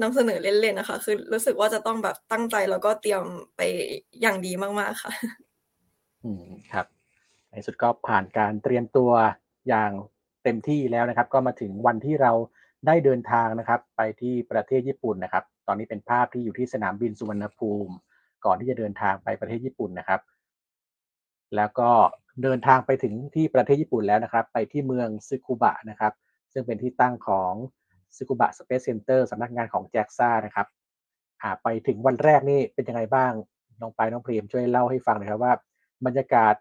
[0.01, 3.23] นำเสนอเล่นๆนะคะ คือรู้สึกว่าจะต้องแบบตั้งใจแล้วก็เตรียม
[3.55, 3.61] ไป
[4.21, 5.11] อย่างดีมากๆค่ะ
[6.23, 6.85] อืมครับ
[7.49, 9.11] ในสุดก็ผ่านการเตรียมตัว
[9.67, 9.91] อย่าง
[10.43, 12.31] เต็มที่แล้วนะครับ ก็มาถึงวันที่เรา
[12.87, 17.93] ได้เดินทางนะครับ ไปที่ประเทศญี่ปุ่นนะครับ ตอนนี้เป็นภาพที่อยู่ที่สนามบินสุวรรณภูมิ
[18.45, 20.19] ก่อนที่จะเดินทางไปประเทศญี่ปุ่นนะครับ
[21.55, 21.89] แล้วก็
[22.43, 26.13] เดินทางไปถึงที่ประเทศญี่ปุ่นแล้วนะครับ ไปที่เมืองซึคุบะนะครับ
[26.53, 27.53] ซึ่งเป็นที่ตั้งของ
[28.15, 30.67] ซึกุบะสเปซเซ็นเตอร์สำนักงานของแจ็กซ่านะครับ
[31.63, 33.31] ไปถึงวันแรกนี่เป็นยังไงบ้าง
[33.81, 35.53] น้องไปน้องพรีมช่วยเล่าให้ฟังหน่อยครับว่า
[36.05, 36.53] บรรยากาศ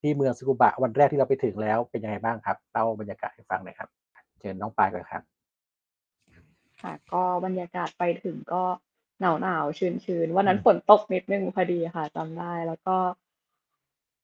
[0.00, 3.88] ที่เมืองสกุบะวันแรกที่เราไปถึงแล้วเป็นยังไงบ้างครับเล่าบรรยากาศให้ฟังหน่อยครับ
[4.40, 5.22] เชิญน้องปายก่อนครับ
[6.82, 8.62] ค่ะ ก็บรรยากาศไปถึงก็
[9.20, 12.96] หนาวหนาวชื้นชื้นวันนั้นฝนตกนิดนึงพอดีค่ะจำได้แล้วก็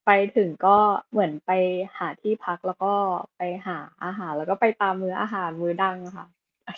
[0.07, 0.77] ไปถึงก็
[1.11, 1.51] เหมือนไป
[1.97, 2.93] หาที่พัก แล้วก็
[3.37, 6.27] ไปหาอาหาร แล้วก็ไปตามมื้ออาหารมื้อดังค่ะ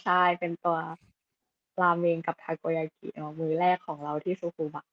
[0.04, 0.76] ใช่ เป็นตัว
[1.80, 4.84] ราเมงกับทาโกยากิเนาะมื้อแรกของเราที่ซูคุบะ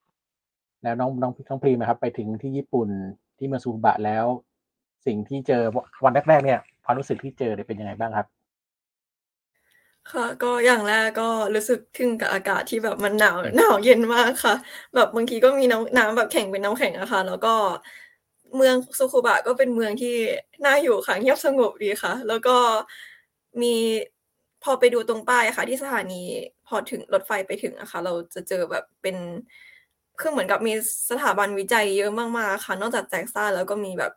[0.84, 2.90] แล้วน้องน้องน้องพรีมนะครับ ไปถึงที่ญี่ปุ่น
[3.38, 4.26] ที่เมืองซูบะแล้ว
[5.06, 5.64] สิ่งที่เจอ
[6.04, 8.28] วันแรกๆเนี่ยความรู้สึกที่เจอเนี่ยเป็นยังไงบ้างครับ
[10.12, 11.24] ค่ะ ก็อย่างแรกก็
[11.56, 14.54] รู้สึกทึ่งกับอากาศที่แบบมันหนาวหนาวเย็นมากค่ะ
[14.94, 17.50] แบบบางทีก็มีน้ำน้ำแบบแข็งเป็นน้ำแข็งอะค่ะ แล้วก็
[18.56, 20.16] เมืองซูคุบะก็เป็นเมืองที่
[20.66, 22.56] น่าอยู่ค่ะเงียบสงบดีค่ะ แล้วก็
[23.62, 23.76] มี
[24.64, 26.22] พอไปดูตรงป้ายค่ะ ที่สถานี
[26.68, 29.16] พอถึงรถไฟไปถึงอะคะ เราจะเจอแบบเป็น
[30.20, 30.74] คือเหมือนกับมี
[31.10, 34.14] สถาบันวิจัยเยอะมากๆค่ะ นอกจากแจ็กซ่าแล้วก็มีแบบ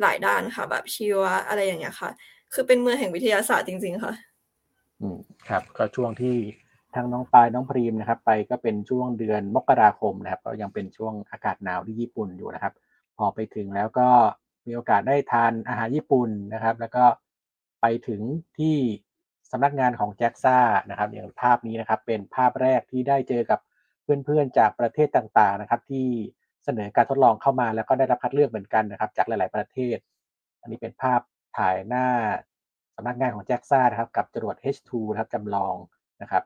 [0.00, 2.10] หลายด้านค่ะ แบบชีวะอะไรอย่างเงี้ยค่ะ
[2.54, 4.14] คือเป็นเมืองแห่งวิทยาศาสตร์จริง ๆ ค่ะ
[5.00, 6.36] อืมครับ ก็ช่วงที่
[6.94, 12.72] ทั้งน้องปายน้องพรีมนะครับ ไปก็เป็นช่วงเดือนมกราคมนะครับ ก็ยังเป็นช่วงอากาศหนาวที่ญี่ปุ่นอยู่นะครับ
[13.18, 14.08] พอไปถึงแล้วก็
[14.66, 17.04] มีโอกาสได้ทานอาหารญี่ปุ่นนะครับ แล้วก็
[17.80, 18.20] ไปถึง
[18.58, 18.76] ที่
[19.50, 20.58] สำนักงานของแจ็กซ่า
[20.90, 23.60] นะครับ อย่างภาพนี้นะครับ เป็นภาพแรกที่ได้เจอกับ
[24.24, 26.06] เพื่อนๆจากประเทศต่างๆนะครับ ที่
[26.64, 29.96] เสนอการทดลองเข้ามาแล้วก็ได้รับคัดเลือกเหมือนกันนะครับ จากหลาย ๆประเทศ
[30.60, 31.20] อันนี้เป็นภาพ
[31.58, 32.06] ถ่ายหน้า
[32.96, 35.76] สำนักงานของแจ็กซ่านะครับกับจรวด H2 นะครับจำลอง
[36.22, 36.42] นะครับ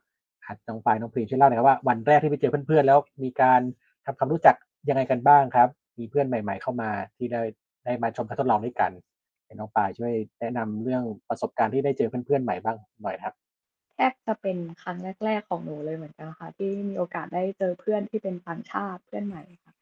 [0.69, 3.61] น้องปายน้องพรีช่วยเล่าหน่อยครับว่าวันแรกที่ไปเจอเพื่อนๆแล้วมีการ
[4.05, 4.57] ทำความรู้จัก
[4.89, 5.69] ยังไงกันบ้างครับ
[6.03, 7.43] มีเพื่อนใหม่ ๆ เข้ามาที่ได้
[7.85, 8.93] ได้มาชมการทดลองด้วยกัน
[9.59, 13.35] น้องปายช่วยแนะนำเรื่องประสบการณ์ที่ได้เจอเพื่อนๆใหม่บ้างหน่อยครับ
[13.95, 19.75] แทบจะเป็นครั้งแรก ๆ ของหนูเลยเหมือนกันค่ะ ที่มีโอกาสได้เจอเพื่อนที่เป็นต่างชาติเพื่อนใหม่ค่ะ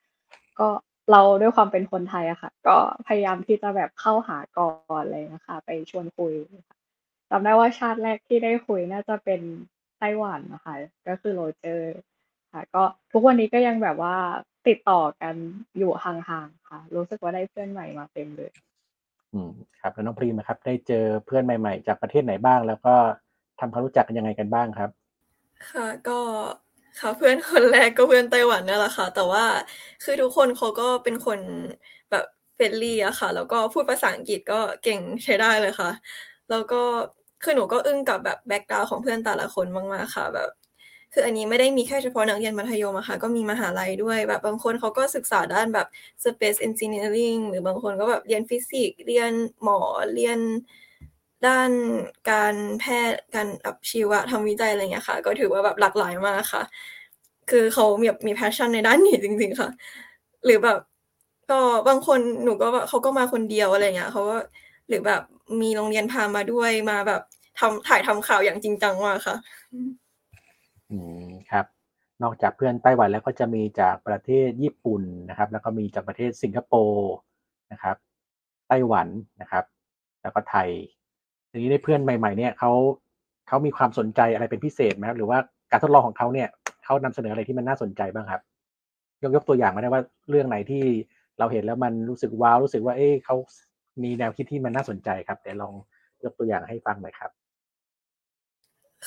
[0.59, 0.69] ก็
[1.11, 6.35] เราด้วยความเป็นคนไทยอะค่ะ ก็พยายามที่จะแบบเข้าหาก่อนเลยนะคะไปชวนคุย
[7.31, 9.41] จำได้ว่าชาติแรกที่ได้คุยน่าจะเป็น
[9.99, 10.75] ไต้หวันนะคะ
[11.09, 11.95] ก็คือโรเจอร์
[12.53, 14.17] ค่ะ ก็ทุกวันนี้ก็ยังแบบว่า
[14.69, 15.35] ติดต่อกัน
[15.79, 18.51] อยู่ห่างๆค่ะ รู้สึกว่าได้เพื่อนใหม่มาเต็มเลย
[19.33, 22.95] อืมครับแล้วน้องพรีมนะครับ ได้เจอเพื่อนใหม่ ๆ จากประเทศไหนบ้าง แล้วก็
[23.61, 24.91] ทำความรู้จักกันยังไงกันบ้างครับ
[25.71, 26.21] ค่ะ ก็
[27.01, 29.45] ค่ะเพื่อนคนแรกก็เพื่อนไต้หวันนี่แหละค่ะ แต่ว่า
[30.05, 31.41] คือทุกคนเขาก็เป็นคน
[32.11, 35.91] แบบ friendly อะค่ะ แล้วก็พูดภาษาอังกฤษก็เก่งใช้ได้เลยค่ะ
[36.51, 36.83] แล้วก็
[37.43, 40.51] คือหนูก็อึ้งกับแบบ background ของเพื่อนแต่ละคนมากๆค่ะ แบบ
[41.13, 45.87] คืออันนี้ไม่ได้มีแค่เฉพาะนักเรียนมัธยมอะค่ะ ก็มีมหาลัยด้วยแบบบางคนเขาก็ศึกษาด้านแบบ
[46.25, 49.81] space engineering หรือบางคนก็แบบเรียนฟิสิกส์เรียนหมอ
[50.15, 50.39] เรียน
[51.47, 51.71] ด้าน
[52.31, 56.63] การแพทย์การแบบชีวะทำวิจัยอะไรเงี้ยค่ะ ก็ถือว่าแบบหลากหลายมากค่ะ
[57.51, 59.71] คือเขามีแบบมี passion ในด้านนี้จริง ๆค่ะ
[60.45, 60.79] หรือแบบ
[61.51, 64.37] ก็บางคนหนูก็แบบเขาก็มาคนเดียวอะไรเงี้ยเขาก็
[64.89, 65.23] หรือแบบ
[65.63, 67.23] มีโรงเรียนพามาด้วยมาแบบ
[67.61, 69.37] ทำถ่ายทำข่าวอย่างจริงจังมากค่ะ
[70.91, 70.97] อื
[71.29, 71.67] มครับ
[72.23, 77.11] นอกจากเพื่อนไต้หวันแล้วก็จะมีจากประเทศญี่ปุ่นนะครับ แล้วก็มีจากประเทศสิงคโปร์
[77.73, 77.97] นะครับ
[78.69, 79.09] ไต้หวัน
[79.41, 79.65] นะครับ
[80.23, 80.69] แล้วก็ไทย
[81.51, 82.73] ทีนี้ได้เพื่อนใหม่ ๆ เนี่ยเขา
[83.49, 85.39] เขามีความสนใจอะไรเป็นพิเศษไหมครับหรือว่า
[85.71, 86.49] การทดลองของเขาเนี่ย
[86.85, 88.41] เขานำเสนออะไรที่มันน่าสนใจบ้างครับ
[89.23, 90.85] ยกยกตัวอย่างมาได้ว่าเรื่องไหนที่
[91.39, 93.37] เราเห็นแล้วมันรู้สึกว้าวรู้สึกว่า เอ๊ะเขา
[94.03, 95.75] มีแนวคิดที่มันน่าสนใจครับเดี๋ยวลอง
[96.25, 97.31] ยกตัวอย่างให้ฟังหน่อยครับ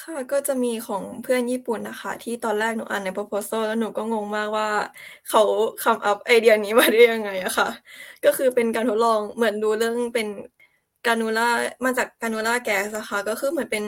[0.01, 4.69] ค่ะ ก็จะมีของเพื่อนญี่ปุ่นนะคะที่ตอนแรกหนูอ่านใน proposal แล้วหนูก็งงมากว่า
[5.29, 5.41] เขา
[5.83, 7.69] คำอัพไอเดียนี้มาได้ยังไงอะค่ะ
[8.25, 10.27] ก็คือเป็นการทดลอง เหมือนดูเรื่องเป็น
[11.07, 11.49] กานูล่า
[11.85, 13.83] มาจากกานูล่าแก๊สนะคะก็คือเหมือนเป็น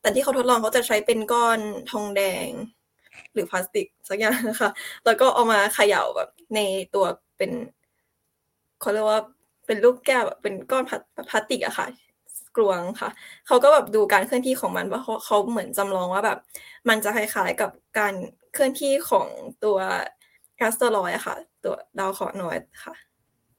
[0.00, 1.58] แต่ที่เขาทดลองเขาจะใช้เป็นก้อน
[1.90, 2.48] ทองแดง
[3.32, 4.70] หรือพลาสติกสักอย่างนะคะ
[5.04, 6.60] แล้วก็เอามาเขย่าแบบใน
[6.94, 7.04] ตัว
[7.38, 7.50] เป็น
[8.80, 9.20] เขาเรียกว่า
[9.66, 10.90] เป็นลูกแก้วแบบเป็นก้อนพ
[11.32, 11.86] ลาสติกอะค่ะ
[12.56, 13.10] กลวงค่ะ
[13.46, 16.38] เขาก็แบบดูการเคลื่อนที่ของมันว่าเขาเหมือนจำลองว่าแบบ
[16.88, 18.14] มันจะคล้ายๆกับการ
[18.52, 19.26] เคลื่อนที่ของ
[19.64, 19.78] ตัว
[20.56, 22.94] แอสเตรอยค่ะ ตัวดาวเคราะห์น้อยค่ะ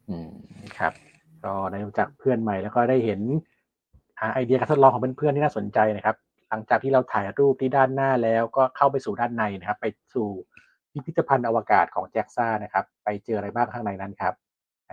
[0.10, 0.32] อืม
[0.78, 0.94] ครับ
[1.46, 3.22] ก็ได้รู้จักเพื่อนใหม่แล้วก็ได้เห็น
[4.34, 6.16] ไอเดียการทดลองของเพื่อนๆที่น่าสนใจนะครับ
[6.50, 10.28] หลังจากที่เราถ่ายรูปที่ด้านหน้าแล้วก็เข้าไปสู่ด้านในนะครับ ไปสู่
[10.92, 14.34] พิพิธภัณฑ์อวกาศของ JAXA นะครับ ไปเจออะไรบ้างข้างในนั้นครับ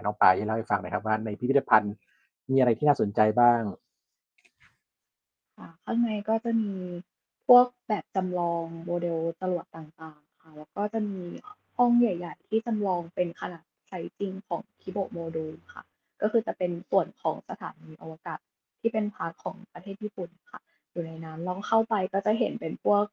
[0.05, 1.95] น้องปายช่วยเล่าให้ฟังหน่อยครับว่าในพิพิธภัณฑ์
[2.51, 3.61] มีอะไรที่น่าสนใจบ้าง
[5.57, 6.73] ค่ะ ข้างในก็จะมี
[7.47, 11.23] พวกแบบจำลองโมเดลจรวดต่าง ๆ ค่ะ แล้วก็จะมี
[11.77, 15.83] ห้องใหญ่ ๆ ที่จำลองเป็นขนาดไซส์จริงของ Kibo module ค่ะ
[16.21, 18.38] ก็คือจะเป็นส่วนของสถานีอวกาศ
[18.81, 23.05] ที่เป็น part ของประเทศญี่ปุ่นค่ะ อยู่ในนั้น ลองเข้าไปก็จะเห็นเป็นพวก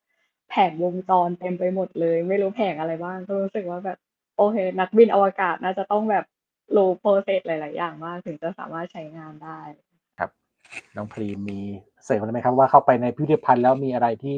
[0.49, 3.97] แผงวงจรเต็มไปหมดเลย ไม่รู้แผงอะไรบ้าง ก็รู้สึกว่าแบบ
[4.37, 6.25] โอเค นักบินอวกาศน่าจะต้องแบบ
[6.75, 9.59] รู้ process หลาย ๆ อย่างมาก ถึงจะสามารถใช้งานได้
[10.95, 11.59] น้องพรีมมี
[12.03, 14.37] เสริมอะไรไหมครับว่าเข้าไปในพิพิธภัณฑ์แล้วมีอะไรที่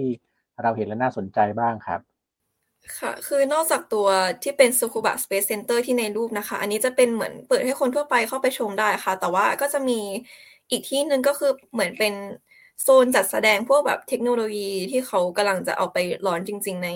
[0.61, 1.99] เราเห็นและน่าสนใจบ้างครับ
[2.99, 4.07] ค่ะ คือนอกจากตัว
[4.43, 9.99] ที่เป็น Tsukuba Space Center ที่ในรูปนะคะ อันนี้จะเป็นเหมือนเปิดให้คนทั่วไปเข้าไปชมได้ค่ะ แต่ว่าก็จะมี
[10.71, 12.13] อีกที่หนึ่งก็คือเหมือนเป็น
[12.81, 16.89] โซนจัดแสดงพวกแบบเทคโนโลยีที่เขากำลังจะเอาไปร้อนจริง ๆ ใน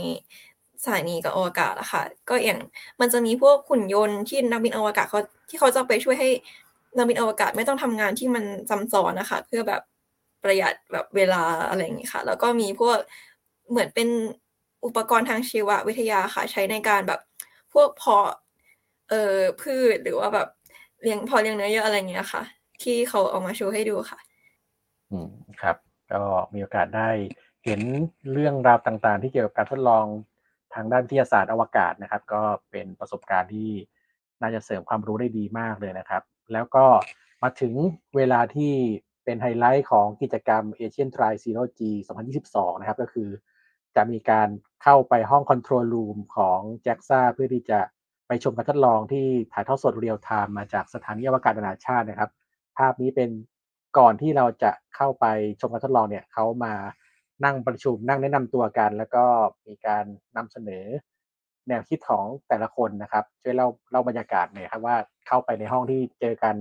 [0.84, 2.60] สถานีกับอวกาศอะค่ะ ก็อย่าง
[3.00, 6.30] มันจะมีพวกหุ่นยนต์ที่นักบินอวกาศเขาที่เขาจะไปช่วยให้
[6.96, 9.82] นักบินอวกาศไม่ต้องทำงานที่มันจำซ้อนนะคะ เพื่อแบบ
[10.44, 12.98] ประหยัดแบบเวลาอะไรอย่างนี้ค่ะ แล้วก็มีพวก
[13.70, 14.10] เหมือนเป็น
[14.86, 17.20] อุปกรณ์ทางชีววิทยาค่ะ ใช้ในการแบบ
[17.74, 18.28] พวกเพาะ
[19.10, 20.48] เอ่อพืชหรือว่าแบบ
[21.02, 22.44] เลี้ยงพอเลี้ยงเนื้อเยอะอะไรเงี้ยค่ะ
[22.84, 24.20] ที่เขาเอามาโชว์ให้ดูค่ะ
[25.12, 25.30] อืม
[25.62, 25.76] ครับ
[26.12, 26.22] ก็
[26.54, 27.10] มีโอกาสได้
[27.66, 27.82] เห็น
[28.32, 30.06] เรื่องราวต่างๆ ที่เกี่ยวกับการทดลอง
[30.74, 33.70] ทางด้านวิทยาศาสตร์อวกาศนะครับ ก็เป็นประสบการณ์ที่
[34.42, 36.22] น่าจะเสริมความรู้ได้ดีมากเลยนะครับ
[36.54, 36.86] แล้วก็
[37.44, 37.74] มาถึง
[38.16, 38.74] เวลาที่
[39.26, 41.82] เป็นไฮไลท์ของกิจกรรม Asian Try Zero G
[42.36, 43.30] 2022 นะครับ ก็คือ
[43.96, 44.50] จะมีการ
[44.84, 47.80] เข้าไปห้อง control room ของ JAXA เพื่อที่จะ
[48.28, 52.30] ไปชมการทดลองที่ถ่ายทอดสด real-time มาจากสถานีอวกาศนานาชาตินะครับ
[52.78, 53.30] ภาพนี้เป็น
[53.98, 55.26] ก่อนที่เราจะเข้าไป
[55.62, 56.74] ชมการทดลองเนี่ยเขามา
[57.46, 59.24] นั่งประชุมนั่งแนะนำตัวกัน แล้วก็
[59.68, 60.06] มีการ
[60.38, 60.86] นำเสนอ
[61.70, 64.96] แนวคิดของแต่ละคนนะครับ ช่วยเล่าเล่าบรรยากาศหน่อยครับว่า
[65.28, 66.56] เข้าไปในห้องที่เจอกัน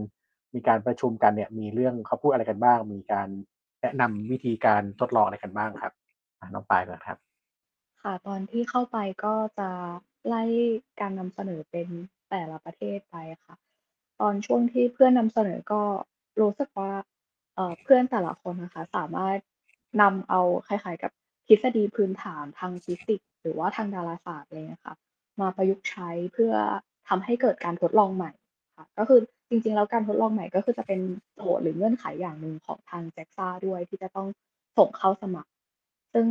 [0.54, 3.28] มีการประชุมกันเนี่ย มีเรื่องเขาพูดอะไรกันบ้าง มีการ
[3.80, 5.92] แนะนำวิธีการทดลองอะไรกันบ้างครับ
[6.54, 7.18] น้องปายก่อนครับ
[8.02, 9.70] ค่ะตอนที่เข้าไปก็จะ
[10.26, 10.42] ไล่
[11.00, 11.88] การนำเสนอเป็น
[12.30, 13.54] แต่ละประเทศไปค่ะ
[14.20, 15.82] ตอนช่วงที่เพื่อนนำเสนอก็
[16.40, 16.92] รู้สึกว่า
[17.54, 19.38] เเพื่อนแต่ละคนนะคะ สามารถ
[20.00, 21.12] นำเอาคล้ายๆกับ
[21.46, 24.94] ทฤษฎีพื้นฐานทางฟิสิกส์หรือว่าทางดาราศาสตร์เลยนะคะ
[25.40, 26.52] มาประยุกต์ใช้เพื่อ
[27.08, 28.30] ทำให้เกิดการทดลองใหม่
[28.76, 31.00] ค่ะก็คือจริงๆแล้วการทดลองใหม่ก็คือจะเป็น
[31.34, 34.28] โจทย์หรือเงื่อนไขอย่างหนึ่งของทางแจ็กซ่าด้วยที่จะต้อง
[34.78, 35.50] ส่งเข้าสมัคร
[36.12, 36.26] ซึ่ง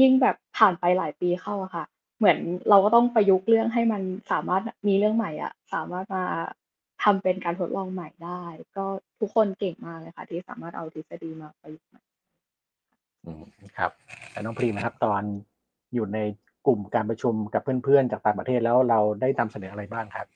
[0.00, 1.84] ยิ่งแบบผ่านไปหลายปีเข้าอะค่ะ
[2.18, 6.24] เหมือนเราก็ต้องประยุกต์เรื่องให้มันสามารถมีเรื่องใหม่อะสามารถมา
[7.02, 8.42] ทำเป็นการทดลองใหม่ได้
[8.76, 8.86] ก็
[9.20, 12.02] ทุกคนเก่งมากเลยค่ะ ที่สามารถเอาทฤษฎีมาประยุกต์ใหม่
[13.78, 13.90] ครับ
[14.30, 15.22] แต่น้องพรีนะครับ ตอน
[15.94, 16.18] อยู่ใน
[16.66, 20.26] กลุ่มการประชุมกับเพื่อนๆ จากต่างประเทศแล้วเราได้นำเสนออะไรบ้างครับ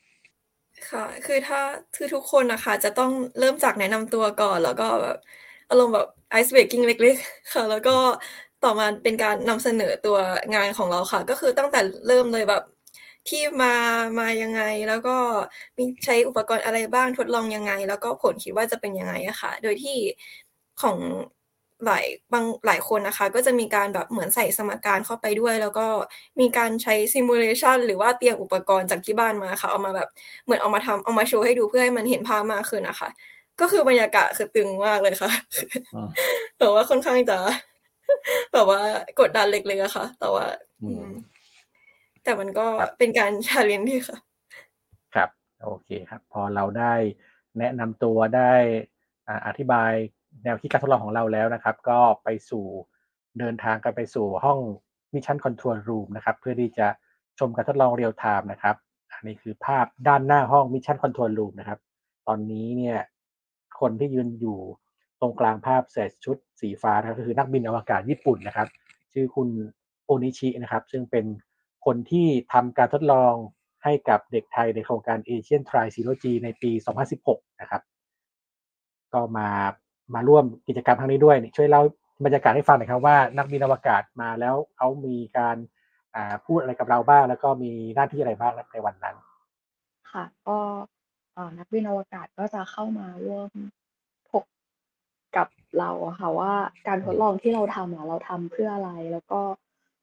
[0.90, 1.60] ค่ะ คือถ้า
[1.96, 5.18] คือทุกคนนะคะจะต้องเริ่มจากแนะนำตัวก่อน แล้วก็แบบ
[5.70, 7.96] อารมณ์แบบไอซ์เบรกกิ้งเล็กๆ ค่ะ แล้วก็
[8.64, 10.18] ต่อมาเป็นการนำเสนอตัว
[10.54, 12.62] งานของเราค่ะ ก็คือตั้งแต่เริ่มเลยแบบ
[13.28, 13.74] ที่มา
[14.18, 15.16] มายังไงแล้วก็
[15.76, 19.98] มีใช้อุปกรณ์อะไรบ้างทดลองยังไง แล้วก็ผลคิดว่าจะเป็นยังไงอะค่ะ โดยที่
[20.82, 20.98] ของ
[21.86, 25.86] หลายบางหลายคนนะคะ ก็จะมีการแบบเหมือนใส่สมการเข้าไปด้วย แล้วก็
[26.40, 30.08] มีการใช้ simulation หรือว่าเตรียมอุปกรณ์จากที่บ้านมาค่ะ เอามาแบบ
[30.44, 33.08] เหมือนเอามาทำเอามาโชว์ให้ดูเพื่อให้มันเห็นภาพมากขึ้นนะคะ
[33.60, 35.30] ก็คือบรรยากาศคือตึงมากเลยค่ะ
[36.58, 37.38] แต่ว่าค่อนข้างจะ
[38.52, 38.80] แบบว่า
[39.20, 40.46] กดดันเล็กๆอะค่ะ แต่ว่า
[42.24, 42.66] แต่มันก็
[42.98, 44.18] เป็นการ challenge ที่ค่ะ
[45.14, 45.30] ครับ
[45.64, 46.94] โอเคครับ พอเราได้
[47.58, 48.52] แนะนำตัวได้
[49.46, 49.92] อธิบาย
[50.44, 52.64] แนวคิดการทดลองของเราแล้วนะครับ ก็ไปสู่
[53.38, 54.58] เดินทางกันไปสู่ห้อง
[55.14, 56.86] mission control room นะครับ เพื่อที่จะ
[57.38, 58.76] ชมการทดลอง real-time นะครับ
[59.12, 61.78] อันนี้คือภาพด้านหน้าห้อง mission control room นะครับ
[62.28, 62.98] ตอนนี้เนี่ย
[63.80, 64.58] คนที่ยืนอยู่
[65.20, 68.68] ตรงกลางภาพใส่ชุดสีฟ้านะครับก็คือนักบินอวกาศญี่ปุ่นนะครับ
[69.12, 69.48] ชื่อคุณ
[70.04, 71.26] โอนิชินะครับ ซึ่งเป็น
[71.86, 73.34] คนที่ทำการทดลอง
[73.84, 76.70] ให้กับเด็กไทยในโครงการ Asian Tri Zero G ในปี
[77.16, 77.82] 2016 นะครับ
[79.14, 79.48] ก็มา
[80.14, 81.82] มาร่วมกิจกรรมครั้งนี้ด้วยช่วยเล่า
[82.24, 85.56] บรรยากาศให้ฟังหน่อยครับว่านักบินอวกาศมาแล้วเขามีการ
[86.46, 89.16] พูดอะไรกับเราบ้าง แล้วก็มีหน้าที่อะไรบ้างในวันนั้น
[90.12, 90.58] ค่ะ ก็
[91.58, 93.50] นักบินอวกาศก็จะเข้ามาร่วม
[95.36, 95.48] กับ
[95.78, 96.52] เราค่ะว่า
[96.88, 99.40] การทดลองที่เราทำเราทำเพื่ออะไรแล้วก็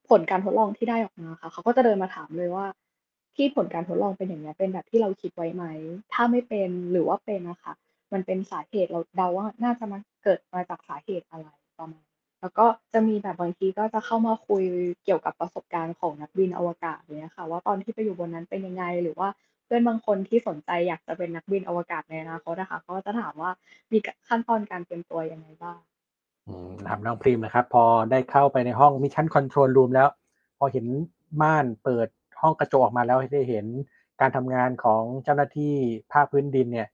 [0.09, 2.65] ผลการทดลองที่ได้ออกมาค่ะ เขาก็จะเดินมาถามเลยว่า
[3.35, 5.65] ที่ผลการทดลองเป็นอย่างนี้เป็นแบบที่เราคิดไว้ไหม
[6.13, 7.73] ถ้าไม่เป็นหรือว่าเป็นนะคะ
[8.13, 11.47] มันเป็นสาเหตุเราเดาว่าน่าจะมาเกิดมาจากสาเหตุอะไร
[11.79, 12.03] ประมาณ
[12.41, 14.63] แล้วก็จะมีแบบบางทีก็จะเข้ามาคุย
[15.03, 19.29] เกี่ยวกับประสบการณ์ของนักบินอวกาศเนี่ยค่ะ ว่าตอนที่ไปอยู่บนนั้นเป็นยังไงหรือว่า
[19.65, 23.51] เพื่อนบางคนที่สนใจอยากจะเป็นนักบินอวกาศในอนาคตนะคะเขาจะถามว่า
[23.91, 25.79] มีขั้นตอนการเตรียมตัวยังไงบ้าง
[26.87, 30.07] ถามน้องพรีมนะครับ พอได้เข้าไปในห้อง mission control room แล้ว
[30.57, 30.85] พอเห็น
[31.41, 32.07] ม่านเปิด
[32.41, 33.65] ห้องกระจกออกมาแล้วได้เห็น
[34.21, 35.73] การทำงานของเจ้าหน้าที่
[36.11, 36.87] ภาคพื้นดินเนี่ย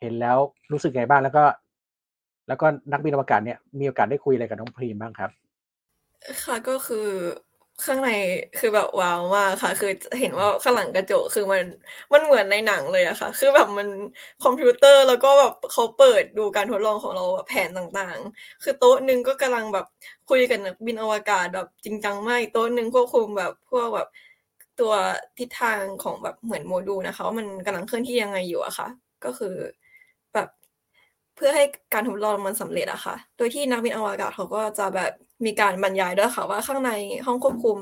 [0.00, 0.38] เห็นแล้ว
[0.72, 1.44] รู้สึกไงบ้างแล้วก็
[2.48, 5.30] แล้วก็นักบินอวกาศเนี่ยมีโอกาสได้คุยอะไรกับน้องพรีมบ้างครับ
[6.44, 7.08] ค่ะก็คือ
[7.84, 8.10] ข้างใน
[8.58, 11.64] คือแบบว้าวมากค่ะ คือเห็นว่าข้างหลังกระจกคือมัน
[12.12, 13.88] มันเหมือนในหนังเลยอะค่ะ คือแบบมัน
[14.44, 19.86] คอมพิวเตอร์แล้วก็แบบเขาเปิดดูการทดลองของเราแบบแผนต่างๆ คือโต๊ะหนึ่งก็กำลังแบบ
[20.30, 24.08] คุยกันนักบินอวกาศแบบจริงจังมากโต๊ะหนึ่งควบคุมแบบพวกแบบ
[24.80, 24.92] ตัว
[25.38, 28.88] ทิศทางของแบบเหมือนโมดูลนะคะว่ามันกำลังเคลื่อนที่ยังไงอยู่อะค่ะ
[29.24, 29.54] ก็คือ
[31.40, 35.12] พื่อให้การทดลองมันสำเร็จอะค่ะ โดยที่นักบินอวกาศเขาก็จะแบบ
[35.46, 36.90] มีการบรรยายด้วยค่ะว่าข้างใน
[37.26, 37.78] ห้องควบคุม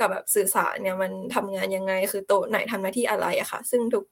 [0.00, 4.04] กับแบบสื่อสารเนี่ยมันทำงานยังไง คือโต๊ะไหนทำหน้าที่อะไรอะค่ะ ซึ่งทุก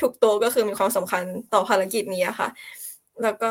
[0.00, 2.48] ทุกโต๊ะก็คือมีความสำคัญต่อภารกิจนี้อะค่ะ
[3.22, 3.50] แล้วก็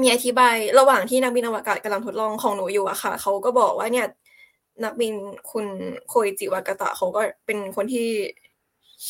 [0.00, 4.06] มีอธิบายระหว่างที่นักบินอวกาศกำลังทดลองของหนูอยู่อะค่ะ เขาก็บอกว่าเนี่ย
[4.84, 5.14] นักบิน
[5.50, 5.66] คุณ
[6.08, 8.08] โคอิจิวากาตะเขาก็เป็นคนที่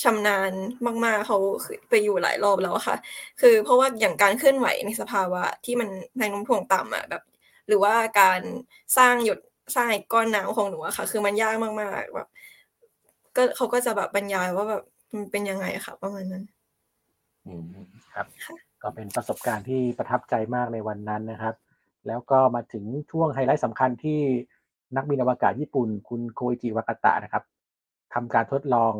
[0.02, 0.52] ชำนาญ
[1.04, 1.38] มาก ๆเขา
[1.88, 2.96] ไปอยู่หลายรอบแล้วค่ะ
[3.40, 7.22] คือเพราะว่าอย่างการเคลื่อนไหวในสภาวะที่มันแรงโน้มถ่วงต่ำอะแบบ
[7.68, 8.40] หรือว่าการ
[8.98, 9.38] สร้างหยด
[9.76, 12.28] สร้างก้อนน้ำของหนูอะค่ะ คือมันยากมากๆแบบ
[13.36, 14.82] ก็เขาก็จะแบบบรรยายว่าแบบ
[15.14, 16.44] มันเป็นยังไงค่ะ ประมาณนั้น
[17.46, 17.64] อืม
[18.14, 18.26] ครับ
[18.82, 21.54] ก็เป็นประสบการณ์ที่ประทับใจมากในวันนั้นนะครับ
[22.06, 24.20] แล้วก็มาถึงช่วงไฮไลท์สำคัญที่
[24.96, 27.44] นักบินอวกาศญี่ปุ่น คุณโคอิจิวากาตะนะครับ
[28.14, 28.92] ทำการทดลอง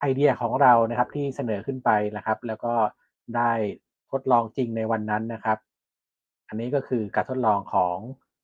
[0.00, 2.72] ไอเดียของเรานะครับที่เสนอขึ้นไปนะครับ แล้วก็
[3.36, 3.52] ได้
[4.10, 5.58] ทดลองจริงในวันนั้นนะครับ
[6.48, 7.96] อันนี้ก็คือการทดลองของ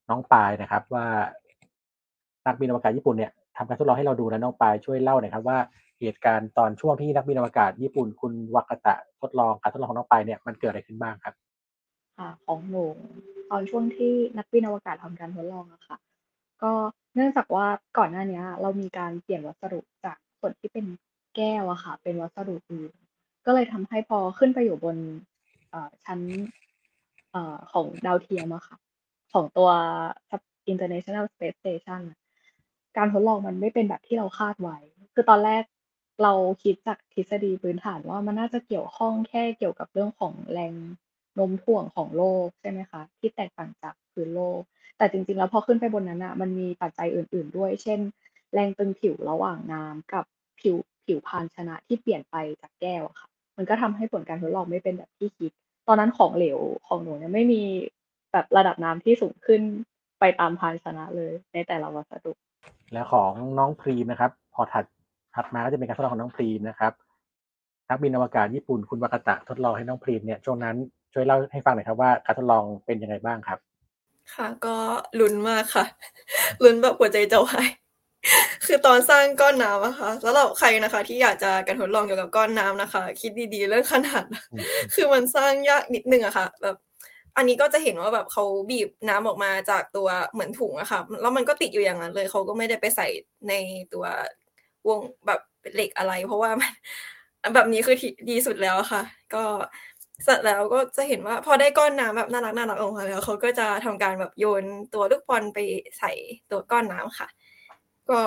[0.08, 1.06] น้องปายนะครับว่า
[2.46, 5.58] นักบินอวกาศญี่ปุ่นเนี่ยทำการทดลองให้เราดูแล้วน้องปายช่วยเล่าหน่อยครับว่า
[6.00, 11.34] เหตุการณ์ตอนช่วงที่นักบินอวกาศญี่ปุ่นคุณวากาตะทดลองการทดลองของน้องปายเนี่ยมันเกิดอะไรขึ้นบ้างครับ
[12.18, 12.84] ค่ะของหนู
[13.50, 15.96] ตอนช่วงที่นักบินอวกาศทำการทดลองอะค่ะ
[16.62, 16.72] ก็
[17.14, 17.66] เนื่องจากว่า
[17.98, 20.84] ก่อนหน้านี้เรามีการเปลี่ยนวัสดุจากส่วนที่เป็น
[21.36, 22.92] แก้วอะค่ะ เป็นวัสดุอื่น
[23.46, 24.96] ก็เลยทำให้พอขึ้นไปอยู่บน
[26.04, 26.20] ชั้น
[27.72, 28.76] ของดาวเทียมอะค่ะ
[29.32, 29.70] ของตัว
[30.72, 32.02] International Space Station
[32.96, 34.78] การทดลองมันไม่เป็นแบบที่เราคาดไว้
[35.14, 35.64] คือตอนแรก
[36.22, 40.74] เราคิดจากทฤษฎีพื้นฐานว่า มันน่าจะเกี่ยวข้องแค่เกี่ยวกับเรื่องของแรง
[41.34, 44.60] โน้มถ่วงของโลก ใช่ไหมคะ ที่แตกต่างจากพื้นโลก
[44.98, 48.00] แต่จริง ๆ แล้วพอขึ้นไปบนนั้นอะมันมีปัจจัยอื่น ๆ ด้วย เช่น
[48.54, 50.24] แรงตึงผิวระหว่างน้ำกับ
[50.60, 50.76] ผิว
[51.12, 55.52] ผิวพานชนะที่เปลี่ยนไปจากแก้วอะค่ะ มันก็ทำให้ผลการทดลองไม่เป็นแบบที่คิด
[55.88, 57.62] ตอนนั้นของเหลวของหนูเนี่ยไม่มี
[58.32, 59.60] แบบระดับน้ำที่สูงขึ้น
[60.20, 62.32] ไปตามภาชนะเลยในแต่ละวัสดุ
[62.92, 64.84] และของน้องพรีมนะครับ พอถัด
[65.34, 66.92] ถัดมาก็จะเป็นการทดลองของน้องพรีมนะครับ
[67.88, 70.76] นักบินอวกาศญี่ปุ่นคุณวากาตะทดลองให้น้องพรีมเนี่ยช่วงนั้น
[71.12, 73.58] ช่วยเล่าให้ฟังหน่อยครับว่าการทดลองเป็นยังไงบ้างครับ
[74.34, 74.76] ค่ะก็
[75.20, 75.84] ลุ้นมากค่ะ
[76.64, 77.68] ลุ้นแบบหัวใจจะวาย
[78.66, 84.24] คือตอนสร้างก้อนน้ำอะค่ะสำหรับใครนะคะ ที่อยากจะการทดลองเกี่ยวกับก้อนน้ำนะคะ คิดดีๆ เรื่องขนาด
[84.94, 86.76] คือมันสร้างยากนิดนึงอะค่ะ แบบ
[87.36, 93.06] อันนี้ก็จะเห็นว่าแบบเขาบีบน้ำออกมาจากตัวเหมือนถุงอะค่ะ แล้วมันก็ติดอยู่อย่างนั้นเลยเขาก็ไม่ได้ไปใส่
[93.48, 93.54] ใน
[93.92, 94.04] ตัว
[94.88, 95.40] วงแบบ
[95.74, 97.96] เหล็กอะไร เพราะว่ามันแบบนี้คือ
[98.30, 99.02] ดีสุดแล้วค่ะ
[99.34, 99.44] ก็
[100.24, 105.58] เสร็จแล้วก็จะเห็นว่าพอได้ก้อนน้ำแบบน่ารักน่ารักออกมาแล้วเขาก็จะทำการแบบโยนตัวลูกบอลไป
[105.98, 106.12] ใส่
[106.50, 107.28] ตัวก้อนน้ำค่ะ
[108.10, 108.20] ก็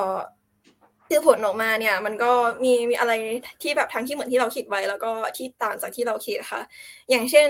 [1.10, 2.32] คือผลออกมาเนี่ย มันก็
[2.64, 3.14] มีมีอะไร
[3.62, 6.62] ที่แบบทั้งที่เหมือนที่เราคิดไว้ แล้วก็ที่ต่างจากที่เราคิดค่ะ
[7.10, 7.50] อย่างเช่น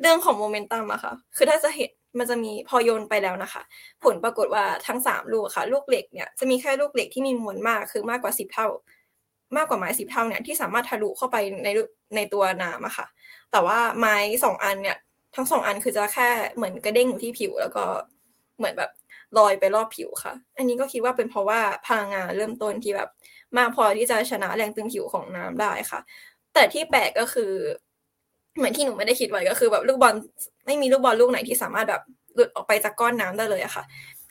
[0.00, 3.62] เรื่องของโมเมนตัมอะค่ะ คือถ้าจะเห็นมันจะมีพอโยนไปแล้วนะคะ
[4.04, 8.68] ผลปรากฏว่าทั้งสามลูกค่ะ ลูกเหล็กเนี่ยจะมีแค่ลูกเหล็กที่มีมวลมากคือมากกว่าสิบเท่า
[9.56, 11.68] มากกว่าไม้สิบเท่าเนี่ยที่สามารถทะลุเข้าไปใน
[12.16, 13.06] ในตัวน้ำอะค่ะ
[13.52, 14.96] แต่ว่าไม้สองอันเนี่ย
[15.34, 17.84] ทั้งสองอันคือจะแค่เหมือนกระเด้งอยู่ที่ผิว แล้วก็
[18.58, 18.90] เหมือนแบบ
[19.38, 23.08] ลอยไปรอบผิวค่ะ อันนี้ก็คิดว่าเป็นเพราะว่าพลังงานเริ่มต้นที่แบบ
[23.58, 26.00] มากพอที่จะชนะแรงตึงผิวของน้ำได้ค่ะ
[26.54, 27.52] แต่ที่แปลกก็คือ
[28.56, 30.14] เหมือนที่หนูไม่ได้คิดไว้ก็คือแบบลูกบอล
[30.66, 32.02] ไม่มีลูกบอลลูกไหนที่สามารถแบบ
[32.34, 33.84] หลุดออกไปจากก้อนน้ำได้เลยอะค่ะ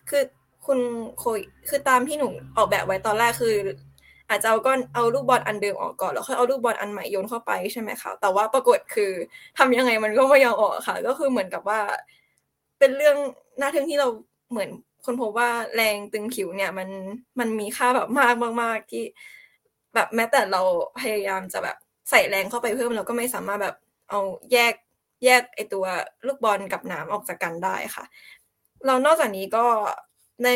[0.09, 0.23] คือ
[0.65, 0.79] คุณ
[1.19, 2.27] โคยคือตามที่หนู
[2.57, 3.55] ออกแบบไว้ตอนแรกคือ
[4.29, 9.11] อาจจะเอาก้อนเอาลูกบอลอันเดิมออกก่อนแล้วค่อยเอาลูกบอลอันใหม่โยนเข้าไปใช่ไหมคะแต่ว่าปรากฏคือ
[9.57, 11.79] ทำยังไงมันก็ไม่ยอมออกค่ะ ก็คือเหมือนกับว่า
[12.79, 13.17] เป็นเรื่อง
[13.61, 14.07] น่าทึ่งที่เรา
[14.51, 14.69] เหมือน
[15.05, 16.89] คนพบว่าแรงตึงผิวเนี่ยมัน
[17.39, 19.03] มันมีค่าแบบมากมากๆที่
[19.95, 20.61] แบบแม้แต่เรา
[20.99, 21.77] พยายามจะแบบ
[22.09, 23.75] ใส่แรงเข้าไปเพิ่มเราก็ไม่สามารถแบบ
[24.09, 24.19] เอา
[24.53, 24.73] แยก
[25.25, 25.85] แยกไอตัว
[26.27, 28.05] ลูกบอลกับน้ำออกจากกันได้ค่ะ
[28.85, 29.65] เรานอกจากนี้ก็
[30.43, 30.49] ใน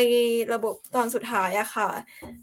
[0.52, 1.88] ระบบตอนสุดท้ายอะค่ะ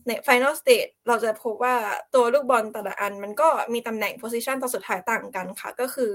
[0.08, 1.76] ใน Final State เราจะพบว่า
[2.16, 6.14] ตัวลูกบอลแต่ละอัน มันก็มีตำแหน่ง position ตอนสุดท้ายต่างกันค่ะ ก็คือ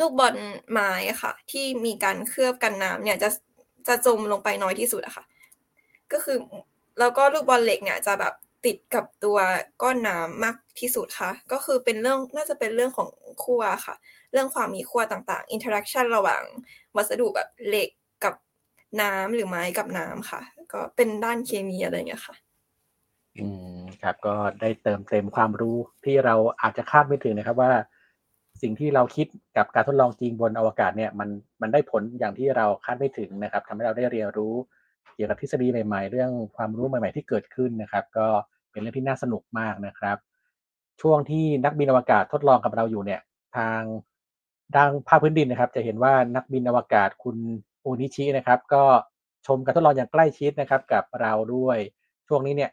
[0.00, 0.34] ลูกบอล
[0.72, 0.92] ไม้
[1.22, 3.28] ค่ะ ที่มีการเคลือบกันน้ำเนี่ยจะ
[3.86, 5.24] จะจมลงไปน้อยที่สุดอะค่ะ
[6.12, 6.36] ก็คือ
[6.98, 8.34] แล้วก็ลูกบอลเหล็กเนี่ยจะแบบ
[8.64, 9.38] ติดกับตัว
[9.82, 13.08] ก้อนน้ำมากที่สุดค่ะ ก็คือเป็นเรื่องน่าจะเป็นเรื่องของ
[13.44, 13.94] ขั้วค่ะ
[14.32, 16.42] เรื่องความมีขั้วต่างๆ interaction ระหว่าง
[16.96, 17.88] วัสดุแบบเหล็ก
[18.24, 18.34] กับ
[19.00, 20.40] น้ำหรือไม้กับน้ำค่ะ
[20.72, 22.34] ก็เป็นด้านเคมีอะไรอย่างเงี้ยค่ะ
[23.38, 23.46] อื
[23.78, 27.72] มครับ ก็ได้เติมเต็มความรู้ที่เราอาจจะคาดไม่ถึงนะครับว่า
[28.62, 29.26] สิ่งที่เราคิด
[29.56, 31.28] กับการทดลองจริงบนอวกาศเนี่ยมัน
[31.62, 34.54] มันได้ผลอย่างที่เราคาดไม่ถึงนะครับทำให้เราได้เรียนรู้
[35.14, 38.26] เกี่ยวกับทฤษฎีใหม่ ๆ เรื่องความรู้ใหม่ ๆ ที่เกิดขึ้นนะครับ ก็
[38.70, 40.16] เป็นเรื่องที่น่าสนุกมากนะครับ
[41.00, 43.20] ช่วงที่นักบินอวกาศทดลองกับเราอยู่เนี่ย
[43.56, 43.80] ทาง
[44.76, 47.36] ด้านภาคพื้นดินนะครับ จะเห็นว่านักบินอวกาศคุณ
[47.80, 48.84] โอนิชินะครับ ก็
[49.46, 51.78] ชมการทดลองอย่างใกล้ชิดนะครับ กับเราด้วย
[52.28, 52.70] ช่วงนี้เนี่ย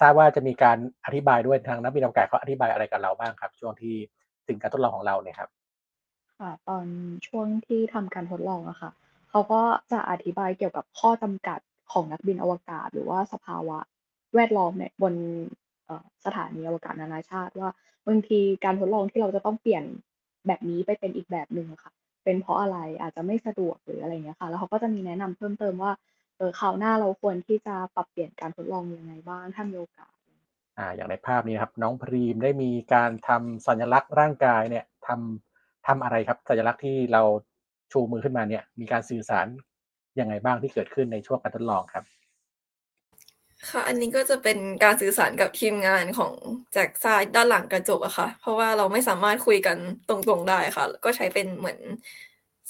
[0.00, 3.96] ทราบว่าจะมีการอธิบายด้วยทางนักบินอวกาศเขาอธิบายอะไรกับเราบ้างครับ ช่วงที่
[4.50, 5.50] ถึงการทดลองของเราเนี่ยครับ
[6.38, 6.86] ค่ะตอน
[7.26, 8.90] ช่วงที่ทำการทดลองอะค่ะ
[9.30, 11.58] เขาก็จะอธิบายเกี่ยวกับข้อจำกัด
[11.92, 13.78] ของนักบินอวกาศ หรือว่าสภาวะ
[14.34, 15.14] แวดล้อมเนี่ยบน
[16.24, 17.70] สถานีอวกาศนานาชาติว่า
[18.06, 19.84] บางทีการทดลองที่เราจะต้องเปลี่ยน
[20.46, 21.92] แบบนี้ไปเป็นอีกแบบหนึ่งค่ะ
[22.24, 25.92] เป็นเพราะอะไรอาจจะไม่สะดวกหรืออะไรเงี้ยค่ะ แล้วเขาก็จะมีแนะนำเพิ่มเติมว่า
[26.36, 30.12] เออคราวหน้าเราควรที่จะปรับเปลี่ยนการทดลองยังไงบ้างถ้ามีโอกาส
[30.80, 37.22] อ่าอย่างในภาพนี้นะครับ น้องพรีมได้มีการทำสัญลักษณ์ร่างกายเนี่ยทำทำอะไรครับ สัญลักษณ์ที่เรา
[37.92, 39.46] ชูมือขึ้นมาเนี่ย มีการสื่อสาร
[40.20, 42.04] ยังไงบ้างที่เกิดขึ้นในช่วงการทดลองครับ
[43.68, 46.32] ค่ะอันนี้ก็จะเป็นการสื่อสารกับทีมงานของ
[46.72, 49.76] แจ็คซ้ายด้านหลังกระจกอะค่ะ เพราะว่าเราไม่สามารถคุยกัน
[50.08, 51.78] ตรงๆได้ค่ะ ก็ใช้เป็นเหมือน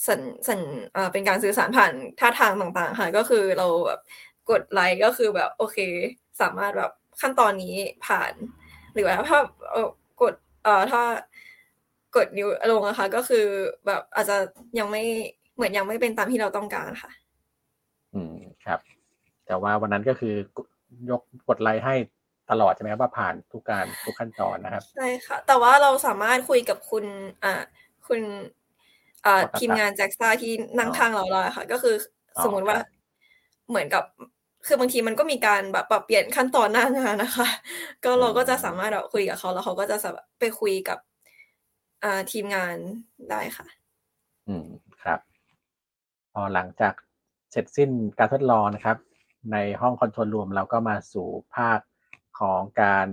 [0.07, 0.61] สัญสัญ
[0.97, 4.01] อ่าเป็นการสื่อสารผ่านท่าทางต่างๆ ค่ะ ก็คือเราแบบ
[4.51, 5.79] กดไลค์ก็คือแบบโอเค
[6.41, 7.75] สามารถแบบ ขั้นตอนนี้
[8.07, 8.33] ผ่าน
[8.95, 9.39] หรือว่าถ้า
[9.73, 9.89] เออ
[10.23, 10.35] กด
[10.65, 11.03] เอ่อถ้า
[12.17, 13.47] กดนิ้วลงอะค่ะก็คือ
[13.87, 14.37] แบบอาจจะ
[14.79, 15.03] ยังไม่
[15.55, 17.11] เหมือนยังไม่เป็นตามที่เราต้องการค่ะ
[18.15, 18.79] อืมครับ
[19.47, 20.35] แต่ว่าวันนั้นก็คือ
[21.11, 21.95] ยกกดไลค์ให้
[22.51, 27.05] ตลอดใช่ไหมครับว่าผ่านทุกการทุกขั้นตอนนะครับใช่ค่ะ แต่ว่าเราสามารถคุยกับคุณ
[27.45, 27.63] อ่า
[28.09, 28.21] คุณ
[29.27, 31.95] อ่าทีมงานแจ็คซ่าที่นั่งข้างเราได้ค่ะ ก็คือ
[32.45, 32.79] สมมุติว่า
[33.69, 34.05] เหมือนกับ
[34.67, 37.49] คือบางทีมันก็มีการแบบปรับเปลี่ยนขั้นตอนหน้างานนะคะ
[38.05, 39.97] ก็เราก็จะสามารถแบบคุยกับเขาแล้วเขาก็จะ
[40.39, 40.99] ไปคุยกับ
[42.05, 42.77] อ่าทีมงาน
[43.31, 43.67] ได้ค่ะ
[44.49, 44.67] อืม
[45.03, 45.21] ครับ
[46.33, 46.95] พอหลังจาก
[47.51, 48.97] เสร็จสิ้นการทดลองนะครับ
[49.53, 51.81] ในห้องคอนโทรลรวมเราก็มาสู่ภาค
[52.41, 53.07] ของการ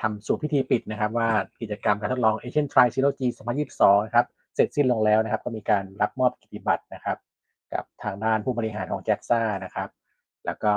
[0.00, 1.28] ทำสู่พิธีปิดนะครับ ว่า
[1.60, 3.20] กิจกรรมการทดลอง Asian Tri Zero G
[3.64, 7.18] 2022 นะครับเสร็จสิ้นลงแล้วนะครับ ก็มีการรับมอบกิจบัตรนะครับ
[7.72, 9.88] กับทางด้านผู้บริหารของแจ็กซ่านะครับ
[10.46, 10.74] แล้วก็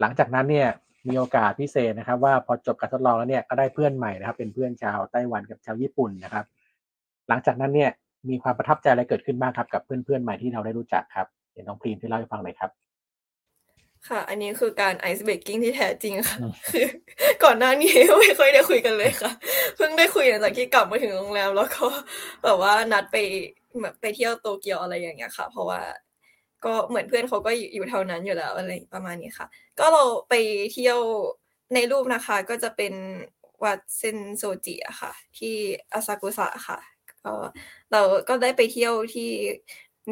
[0.00, 0.68] หลังจากนั้นเนี่ย
[1.08, 6.44] มีโอกาสพิเศษนะครับ ว่าพอจบการทดลองแล้วเนี่ยก็ได้เพื่อนใหม่นะครับ เป็นเพื่อนชาวไต้หวันกับชาวญี่ปุ่นนะครับ
[7.28, 7.90] หลังจากนั้นเนี่ย
[8.28, 12.70] มีความประทับใจอะไรเกิดขึ้นบ้างครับกับเพื่อนๆใหม่ที่เราได้รู้จักครับเดี๋ยวน้องพรีมที่เล่าให้ฟังหน่อยครับ
[14.08, 16.36] ค่ะ อันนี้คือการไอซ์เบรกกิ้งที่แท้จริงค่ะ
[16.70, 16.86] คือ
[17.44, 19.32] ก่อนหน้านี้ไม่ค่อยได้คุยกันเลยค่ะ
[19.76, 21.86] เพิ่งได้คุยหลังจากที่กลับมาถึงโรงแรมแล้วก็
[22.44, 23.16] แบบว่านัดไป
[23.82, 25.80] แบบไปเที่ยวโตเกียวอะไรอย่างเงี้ยค่ะ เพราะว่า
[26.66, 29.46] ก็เหมือนเพื่อนเขาก็อยู่แถวนั้นอยู่แล้วอะไรประมาณนี้ค่ะ
[29.78, 30.34] ก็เราไป
[30.72, 30.98] เที่ยว
[31.74, 32.94] ในรูปนะคะ ก็จะเป็น
[33.64, 35.54] วัดเซนโซจิอะค่ะ ที่
[35.92, 36.78] อาซากุสะค่ะ
[37.22, 37.32] ก็
[37.92, 39.30] เราก็ได้ไปเที่ยวที่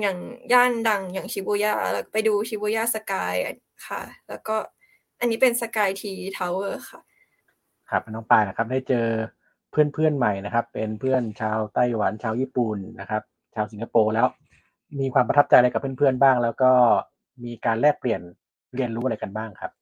[0.01, 0.19] อย่าง
[0.53, 3.35] ย่านดังอย่างชิบูย่าแล้วไปดูชิบูย่า Sky
[3.87, 4.57] ค่ะ แล้วก็
[5.21, 7.01] อันนี้เป็น Skytree Tower ค่ะ
[7.91, 9.07] ครับน้องปายนะครับ ได้เจอ
[9.71, 13.23] เพื่อนเพื่อนใหม่นะครับ เป็นเพื่อนชาวไต้หวันชาวญี่ปุ่นนะครับ
[13.55, 14.27] ชาวสิงคโปร์แล้ว
[15.01, 16.71] มีความประทับใจอะไรกับเพื่อนๆบ้าง แล้วก็
[17.45, 18.21] มีการแลกเปลี่ยน
[18.75, 19.73] เรียนรู้อะไรกันบ้างครับ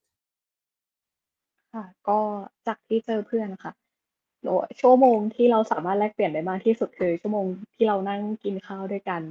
[1.73, 2.19] ค่ะ ก็
[2.67, 3.73] จากที่เจอเพื่อนค่ะ
[4.81, 9.23] ชั่วโมงที่เราสามารถแลกเปลี่ยนได้มากที่สุดคือ ชั่วโมงที่เรานั่งกินข้าวด้วยกัน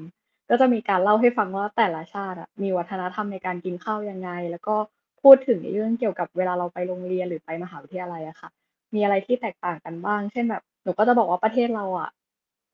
[0.49, 4.75] ก็จะมีการเล่าให้ฟังว่าแต่ละชาติอะมีวัฒนธรรมในการกินข้าวยังไง แล้วก็
[5.21, 8.49] พูดถึงเรื่องเกี่ยวกับเวลาเราไปโรงเรียนหรือไปมหาวิทยาลัยอะค่ะ
[8.93, 12.09] มีอะไรที่แตกต่างกันบ้าง เช่นแบบหนูก็จะบอกว่าประเทศเราอะ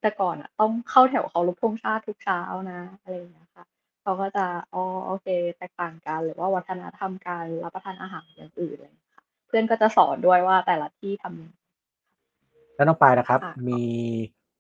[0.02, 2.42] แต่ก่อนอะต้องเข้าแถวเคารพธงชาติทุกเช้า
[2.72, 3.66] นะอะไรอย่างเงี้ยค่ะ
[4.02, 5.28] เขาก็จะอ๋อโอเค
[5.58, 13.82] แตกต่างกันหรือว่าวัฒนธรรมการรับประทานอาหารอย่างอื่นอะไรค่ะเพื่อนก็จะสอนด้วยว่าแต่ละที่ทำแล้วน้องปายนะครับมี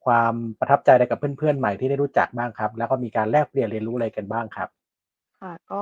[0.05, 4.69] ความประทับใจอะไรกับเพื่อนๆใหม่ที่ได้รู้จักบ้างครับ แล้วก็มีการแลกเปลี่ยนเรียนรู้อะไรกันบ้างครับ
[5.39, 5.81] ค่ะก็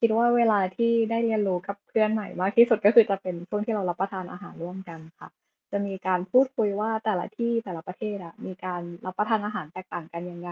[0.00, 5.28] คิดว่าเวลาที่ได้เรียนรู้กับเพื่อนใหม่มากที่สุดก็คือจะเป็นช่วงที่เรารับประทานอาหารร่วมกันค่ะ
[5.72, 10.50] จะมีการพูดคุยว่าแต่ละที่แต่ละประเทศอะมีการรับประทานอาหารแตกต่างกันยังไง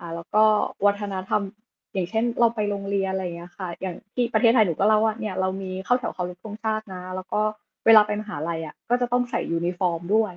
[0.00, 0.44] อ่า แล้วก็
[0.86, 1.42] วัฒนธรรม
[1.92, 7.40] อย่างเช่น เราไปโรงเรียนอะไรอย่างเงี้ยค่ะ อย่างที่ประเทศไทยหนูก็เล่าว่าเนี่ยเรามีเข้าแถวเคารพธงชาตินะ แล้วก็
[7.86, 10.32] เวลาไปมหาลัยอะก็จะต้องใส่ยูนิฟอร์มด้วย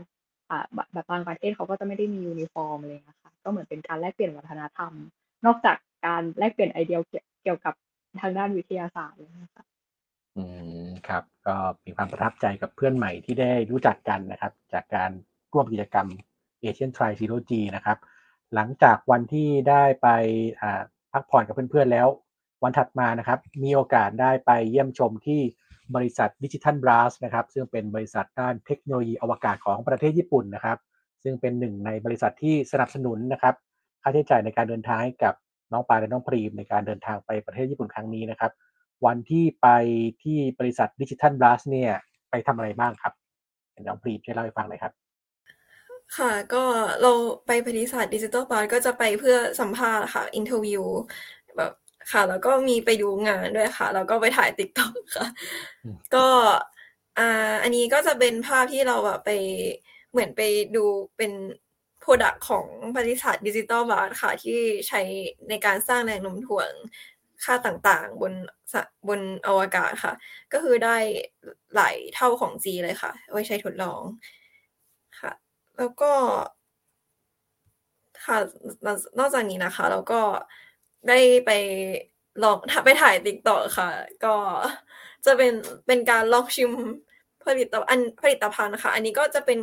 [0.49, 4.91] อ่าแบบบางประเทศเขาก็จะไม่ได้มียูนิฟอร์มอะไรเลยนะคะก็เหมือนเป็นการแลกเปลี่ยนวัฒนธรรม
[5.45, 6.99] นอกจากการแลกเปลี่ยนไอเดีย
[7.43, 7.73] เกี่ยวกับ
[8.21, 9.63] ทางด้านวิทยาศาสตร์เลยนะคะ
[10.37, 10.43] อื
[10.85, 15.11] มครับ ก็มีความประทับใจกับเพื่อนใหม่ที่ได้รู้จักกันนะครับ จากการ
[15.53, 16.07] ร่วมกิจกรรม
[16.63, 17.97] Asian Tri Zero G นะครับ
[18.53, 20.07] หลังจากวันที่ได้ไป
[21.13, 22.07] พักผ่อนกับเพื่อนๆแล้ว
[22.63, 25.41] วันถัดมานะครับ มีโอกาสได้ไปเยี่ยมชมที่
[25.95, 30.77] บริษัทดิจิทัลบลัสนะครับ ซึ่งเป็นบริษัทด้านเทคโนโลยีอวกาศของประเทศญี่ปุ่นนะครับ
[31.23, 33.55] ซึ่งเป็นหนึ่งในบริษัทที่สนับสนุนนะครับ
[34.01, 35.33] ค่าใช้จ่ายในการเดินทางให้กับ
[35.71, 38.51] น้องปาและน้องพรีมในการเดินทางไปประเทศญี่ปุ่นครั้งนี้นะครับ
[39.05, 39.67] วันที่ไป
[40.23, 41.91] ที่บริษัทดิจิทัลบลัสเนี่ย
[42.29, 43.13] ไปทำอะไรบ้างครับ
[43.87, 44.93] น้องพรีมช่วยเล่าให้ฟังหน่อยครับ
[46.17, 46.63] ค่ะ ก็
[47.01, 47.11] เรา
[47.47, 50.83] ไปบริษัท Digital Blast ก็จะไปเพื่อสัมภาษณ์ค่ะ interview
[51.57, 51.71] แบบ
[52.11, 55.27] ค่ะ แล้วก็มีไปดูงานด้วยค่ะ แล้วก็ไปถ่าย TikTok ค่ะ
[55.83, 56.27] อืมก็
[57.17, 59.31] อ่าอันนี้ก็จะเป็นภาพที่เราแบบไป
[60.11, 60.41] เหมือนไป
[60.75, 60.83] ดู
[61.17, 61.31] เป็น
[61.99, 62.65] product ของ
[62.97, 65.01] บริษัท Digital Blast ค่ะ ที่ใช้
[65.49, 66.71] ในการสร้างแรงโน้มถ่วง
[67.43, 68.33] ค่าต่างๆ บน
[69.07, 70.13] บนอวกาศค่ะ
[70.53, 70.97] ก็คือได้
[71.75, 74.01] หลายเท่าของ G เลยค่ะ ไว้ใช้ทดลอง
[75.21, 75.31] ค่ะ
[75.77, 76.11] แล้วก็
[78.25, 78.37] ค่ะ
[79.19, 80.21] นอกจากนี้นะคะแล้วก็
[81.07, 81.51] ได้ไป
[82.43, 83.89] ลองไปถ่ายติ๊กต็อกค่ะ
[84.25, 84.35] ก็
[85.25, 85.53] จะเป็น
[85.87, 86.71] เป็นการลองชิม
[87.45, 89.59] ผลิตภัณฑ์ผลิตภัณฑ์ค่ะ อันนี้ก็จะเป็น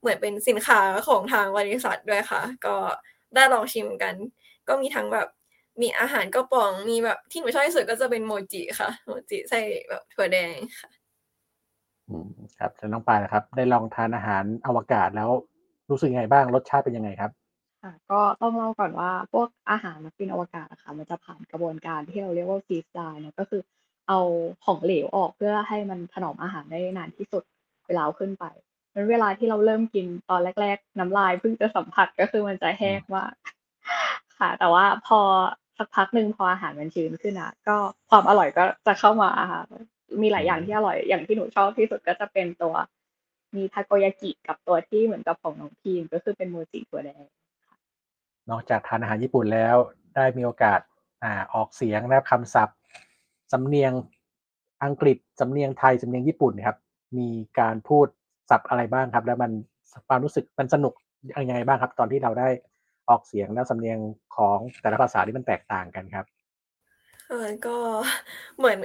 [0.00, 2.76] เหมือนเป็นสินค้าของทางบริษัทด้วยค่ะ ก็
[3.34, 4.14] ได้ลองชิมกัน
[4.68, 5.28] ก็มีทั้งแบบ
[5.82, 10.90] มีอาหารกระป๋องมีแบบที่หนูชอบที่สุดก็จะเป็นโมจิค่ะโมจิใส่แบบถั่วแดงค่ะ
[12.08, 12.26] อืม
[12.58, 15.30] ครับแล้วน้องปายนะครับ ได้ลองทานอาหารอวกาศแล้ว
[15.90, 17.30] รู้สึกยังไงบ้างรสชาติเป็นยังไงครับ
[17.82, 23.62] ค่ะก็ต้องเล่าก่อนว่าพวกอาหารนักบินอวกาศอะค่ะมันจะผ่านกระบวนการที่เราเรียกว่าฟรีสไตล์เนี่ยก็คือ
[24.08, 24.18] เอา
[24.64, 27.42] ของเหลวออกเพื่อให้มันถนอมอาหารได้นานที่สุด
[27.86, 28.44] เวลาเอาขึ้นไป
[28.88, 33.32] เพราะฉะนั้นเวลาที่เราเริ่มกินตอนแรก ๆ น้ำลายเพิ่งจะสัมผัสก็คือมันจะแห้งมาก
[34.38, 35.20] ค่ะ แต่ว่าพอ
[35.78, 37.76] สักพักหนึ่งพออาหารมันชื้นขึ้นอะ ก็
[38.10, 39.62] ความอร่อยก็จะเข้ามาค่ะ
[40.22, 42.74] มีหลายอย่างที่อร่อย อย่างที่หนูชอบที่สุดก็จะเป็นตัว
[43.56, 47.24] มีทาโกยากิกับตัวที่เหมือนกับของน้องพีมก็คือเป็นโมจิตัวแดง
[48.50, 49.76] นอกจากทานอาหารญี่ปุ่นแล้ว
[50.14, 50.80] ได้มีโอกาส
[51.24, 52.76] อ่าออกเสียงนะครับคำศัพท์
[53.52, 53.92] สำเนียง
[54.84, 56.76] อังกฤษ สำเนียงไทย สำเนียงญี่ปุ่นครับ
[57.18, 57.28] มี
[57.60, 58.06] การพูด
[58.50, 59.52] ศัพท์อะไรบ้างครับ แล้วมัน
[60.08, 60.94] ความรู้สึกมันสนุก
[61.48, 62.48] ยังไงบ้างครับ ตอนที่เราได้
[63.08, 63.98] ออกเสียงแล้วสำเนียง
[64.36, 66.26] ของแต่ละภาษาที่มันแตกต่างกันครับ
[67.28, 67.76] เออก็
[68.58, 68.78] เหมือน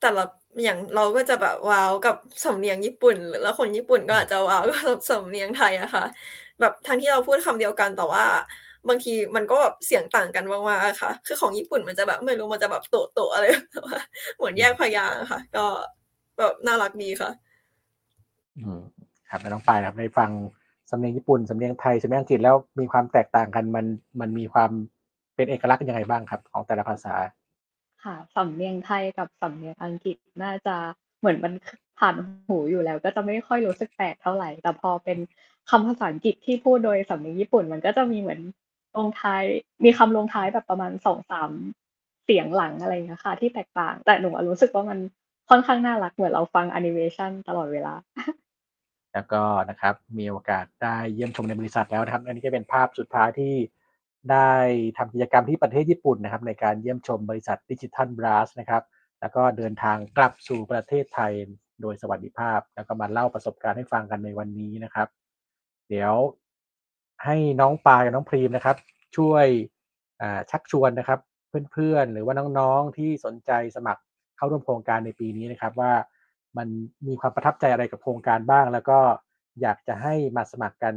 [0.00, 0.24] แต่ละ
[0.62, 6.04] อย่างเราก็จะแบบว้าวกับสำเนียงญี่ปุ่นแล้วคนญี่ปุ่นก็อาจจะว้าวกับสำเนียงไทยอะค่ะ
[6.60, 8.24] แบบทั้งที่เราพูดคำเดียวกันแต่ว่า
[8.88, 13.96] บางทีมันก็แบบเสียงต่างกันมากๆอะค่ะ คือของญี่ปุ่นมันจะแบบไม่รู้มันจะแบบโตโตอะไรแต่ว่า
[14.36, 15.64] เหมือนแยกพยางค์อะค่ะ ก็
[16.38, 17.30] แบบน่ารักดีค่ะ
[18.56, 18.80] อืม
[19.30, 20.30] ครับแล้วน้องปายครับได้ฟัง
[20.90, 23.86] สำเนียงญี่ปุ่นสำเนียงไทยสำเนียงอังกฤษแล้วมีความแตกต่างกันมัน
[24.20, 24.70] มันมีความ
[25.34, 27.14] เป็นเอกลักษณ์ยังไงบ้างครับ ของแต่ละภาษา
[28.04, 30.76] ค่ะสำเนียงไทยกับสำเนียงอังกฤษน่าจะ
[31.20, 31.52] เหมือนมัน
[31.98, 32.14] ผ่าน
[32.48, 35.18] หูอยู่แล้ว ก็จะไม่ค่อยรู้สึกแปลกเท่าไหร่ แต่พอเป็น
[35.70, 38.40] คำภาษาอังกฤษที่พูดโดยสำเนียงญี่ปุ่น มันก็จะมีเหมือน
[38.96, 39.42] ลงท้าย
[39.84, 41.50] มีคำลงท้ายแบบประมาณสองสาม
[42.24, 44.98] เสียงหลังอะไรอย่างเงี้ยค่ะ ที่แตกต่าง แต่หนูรู้สึกว่ามัน
[45.50, 47.94] ค่อนข้างน่ารักเหมือนเราฟังแอนิเมชันตลอดเวลา
[49.18, 53.54] แล้วก็นะครับมีโอกาสได้เยี่ยมชมในบริษัทแล้วนะครับ อันนี้ก็เป็นภาพสุดท้ายที่
[54.30, 54.52] ได้
[54.98, 58.82] ทำกิจกรรมที่ประเทศญี่ปุ่นนะครับ ในการเยี่ยมชมบริษัทดิจิทัลบลัสนะครับ
[59.20, 61.32] แล้วก็เดินทางกลับสู่ประเทศไทย
[61.82, 65.08] โดยสวัสดิภาพ แล้วก็มาเล่าประสบการณ์ให้ฟังกันในวันนี้นะครับ
[65.88, 66.14] เดี๋ยว
[67.24, 68.76] ให้น้องปากับน้องพรีมนะครับ
[69.16, 69.46] ช่วย
[70.50, 71.20] ชักชวนนะครับ
[71.72, 74.02] เพื่อนๆ หรือว่าน้องๆที่สนใจสมัคร
[74.36, 75.92] เข้าร่วมโครงการในปีนี้นะครับว่า
[76.58, 76.68] มัน
[77.08, 78.98] มีความประทับใจอะไรกับโครงการบ้าง แล้วก็
[79.62, 80.94] อยากจะให้มาสมัครกัน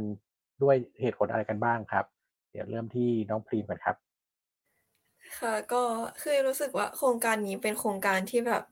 [0.62, 2.04] ด้วยเหตุผลอะไรกันบ้างครับ
[2.52, 3.96] เดี๋ยวเริ่มที่น้องพรีมก่อนครับ
[5.38, 5.82] ค่ะก็
[6.22, 8.62] คือรู้สึกว่าโครงการนี้เป็นโครงการที่แบบ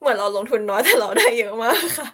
[0.00, 2.08] เหมือนเราลงทุนน้อยแต่เราได้เยอะมากค่ะ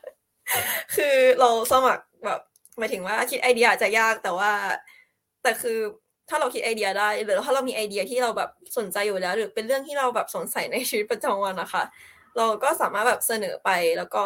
[0.97, 2.41] คือเราสมัครแบบ
[2.79, 4.53] หมายถึงว่าคิดไอเดียอาจจะยากแต่ว่า
[5.43, 5.79] แต่คือ
[6.29, 11.83] ถ้าเราคิดไอเดียได้ หรือถ้าเรามีไอเดียที่เราแบบสนใจอยู่แล้ว หรือเป็นเรื่องที่เราแบบสงสัยในชีวิตประจำวันนะคะ
[12.37, 14.25] เราก็สามารถแบบเสนอไปแล้วก็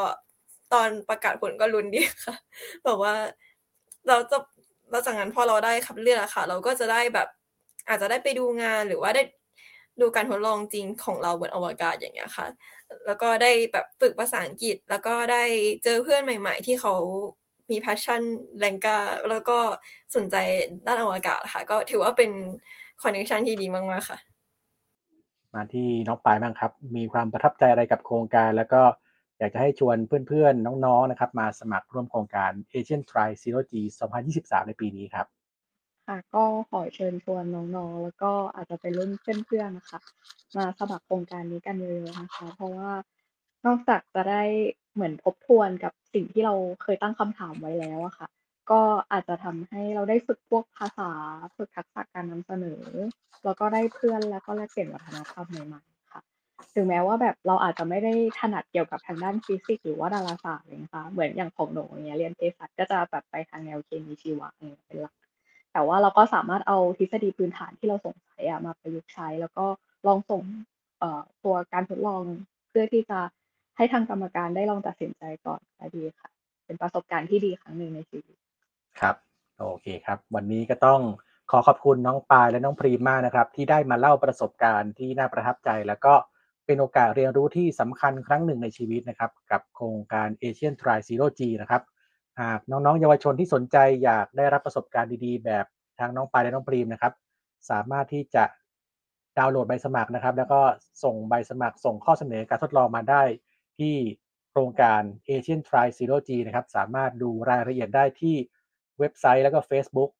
[0.72, 2.34] ตอนประกาศผลก็ลุ้นดีค่ะ
[2.84, 3.14] แบบว่า
[4.08, 4.38] เราจะ
[4.90, 7.28] แล้วจากนั้นพอเราได้คัดเลือกอะค่ะ เราก็จะได้แบบ
[7.88, 9.22] อาจจะได้ไปดูงานหรือว่าได้
[10.00, 12.46] ดูการทดลองจริงของเราบนอวกาศอย่างเงี้ยค่ะ
[13.06, 15.42] แล้วก็ได้แบบฝึกภาษาอังกฤษ แล้วก็ได้
[15.84, 16.94] เจอเพื่อนใหม่ ๆ ที่เขา
[17.70, 18.22] มี passion
[18.60, 18.98] แรงกา
[19.30, 19.58] แล้วก็
[20.16, 20.36] สนใจ
[20.86, 22.30] ด้านอวกาศค่ะ ก็ถือว่าเป็น
[23.02, 24.18] connection ที่ดีมากๆค่ะ
[25.54, 28.82] มาที่น้องปายบ้างครับ มีความประทับใจอะไรกับโครงการ แล้วก็
[29.38, 29.96] อยากจะให้ชวน
[30.28, 35.26] เพื่อนๆ น้องๆ นะครับ มาสมัครร่วมโครงการ Asian Try Zero G 2023 ในปีนี้ครับ
[36.06, 37.44] ค่ะ ก็ขอเชิญชวน
[37.76, 39.98] น้องๆ แล้วก็อาจจะเป็นรุ่นเพื่อนๆ นะคะ
[40.56, 42.92] มาสมัครโครงการนี้กันเยอะๆ นะคะ เพราะว่า
[43.66, 44.42] นอกจากจะได้
[44.94, 48.28] เหมือนทบทวนกับสิ่งที่เราเคยตั้งคำถามไว้แล้วอะค่ะ
[48.70, 48.80] ก็
[49.12, 51.10] อาจจะทำให้เราได้ฝึกพวกภาษา
[51.56, 52.82] ฝึกทักษะการนำเสนอ
[53.44, 56.20] แล้วก็ได้เพื่อนแล้วก็แลกเปลี่ยนวัฒนธรรมใหม่ๆค่ะ
[56.74, 65.14] ถึงแม้ว่าแบบเราอาจจะไม่ได้ถนัดเกี่ยวกับทางด้านฟิสิกส์หรือว่าดาราศาสตร์เลยนะคะเหมือนอย่างของหนูอย่างเงี้ยเรียนเภสัชก็จะแบบไปทางแนวเคมีชีวะอะไรเงี้ยเป็นหลัก
[65.72, 69.64] แต่ว่าเราก็สามารถเอาทฤษฎีพื้นฐานที่เราสงสัยอะมาประยุกต์ใช้ แล้วก็
[70.06, 70.42] ลองส่ง
[70.98, 72.22] เอ่อตัวการทดลอง
[72.68, 73.18] เพื่อที่จะ
[73.76, 76.30] ให้ทางกรรมการได้ลองตัดสินใจก่อนก็ดีค่ะ
[76.66, 78.36] เป็นประสบการณ์ที่ดีครั้งหนึ่งในชีวิต
[79.00, 79.16] ครับ
[79.60, 81.00] โอเคครับ วันนี้ก็ต้อง
[81.50, 86.14] ขอขอบคุณน้องปายและน้องพรีมมากนะครับ ที่ได้มาเล่าประสบการณ์ที่น่าประทับใจ แล้วก็
[86.66, 91.82] เป็นโอกาสเรียนรู้ที่สำคัญครั้งหนึ่งในชีวิตนะครับ กับโครงการ Asian Tri Zero G นะครับ
[92.40, 95.64] หากน้องๆเยาวชนที่สนใจอยากได้รับประสบการณ์ดีๆ แบบ
[95.98, 97.12] ทางน้องปายและน้องพรีมนะครับ
[97.70, 98.44] สามารถที่จะ
[99.38, 100.60] ดาวน์โหลดใบสมัครนะครับ แล้วก็
[101.04, 103.22] ส่งใบสมัครส่งข้อเสนอการทดลองมาได้
[103.78, 103.94] ที่
[104.50, 108.36] โครงการ Asian Tri Zero G นะครับ สามารถดูรายละเอียดได้ที่
[109.00, 110.10] เว็บไซต์แล้วก็ Facebook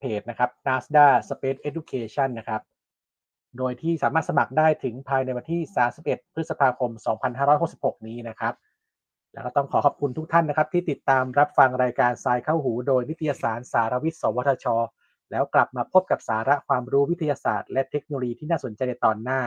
[0.00, 2.62] เพจนะครับ NASDA Space Education นะครับ
[3.58, 5.60] โดยที่สามารถสมัครได้ถึงภายในวันที่
[5.98, 6.90] 31 พฤษภาคม
[7.48, 8.54] 2566 นี้นะครับ
[9.32, 14.66] แล้วก็ต้องขอขอบคุณทุกท่านนะครับ ที่ติดตามรับฟังรายการทรายเข้าหู โดยนิตยสารสารวิทย์ สวทช
[15.30, 19.40] แล้วกลับมาพบกับสาระความรู้วิทยาศาสตร์ และเทคโนโลยีที่น่าสนใจในตอนหน้า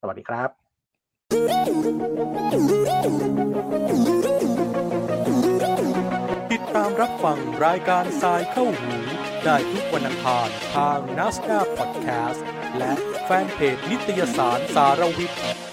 [0.00, 0.50] สวัสดีครับ
[6.76, 8.96] ตามรับฟังรายการทรายเข้าหู
[9.44, 12.44] ได้ทุกวันอังคารทางนัสดาพอดแคสต์
[12.78, 12.92] และ
[13.24, 15.63] แฟนเพจนิตยสารสารวิทย์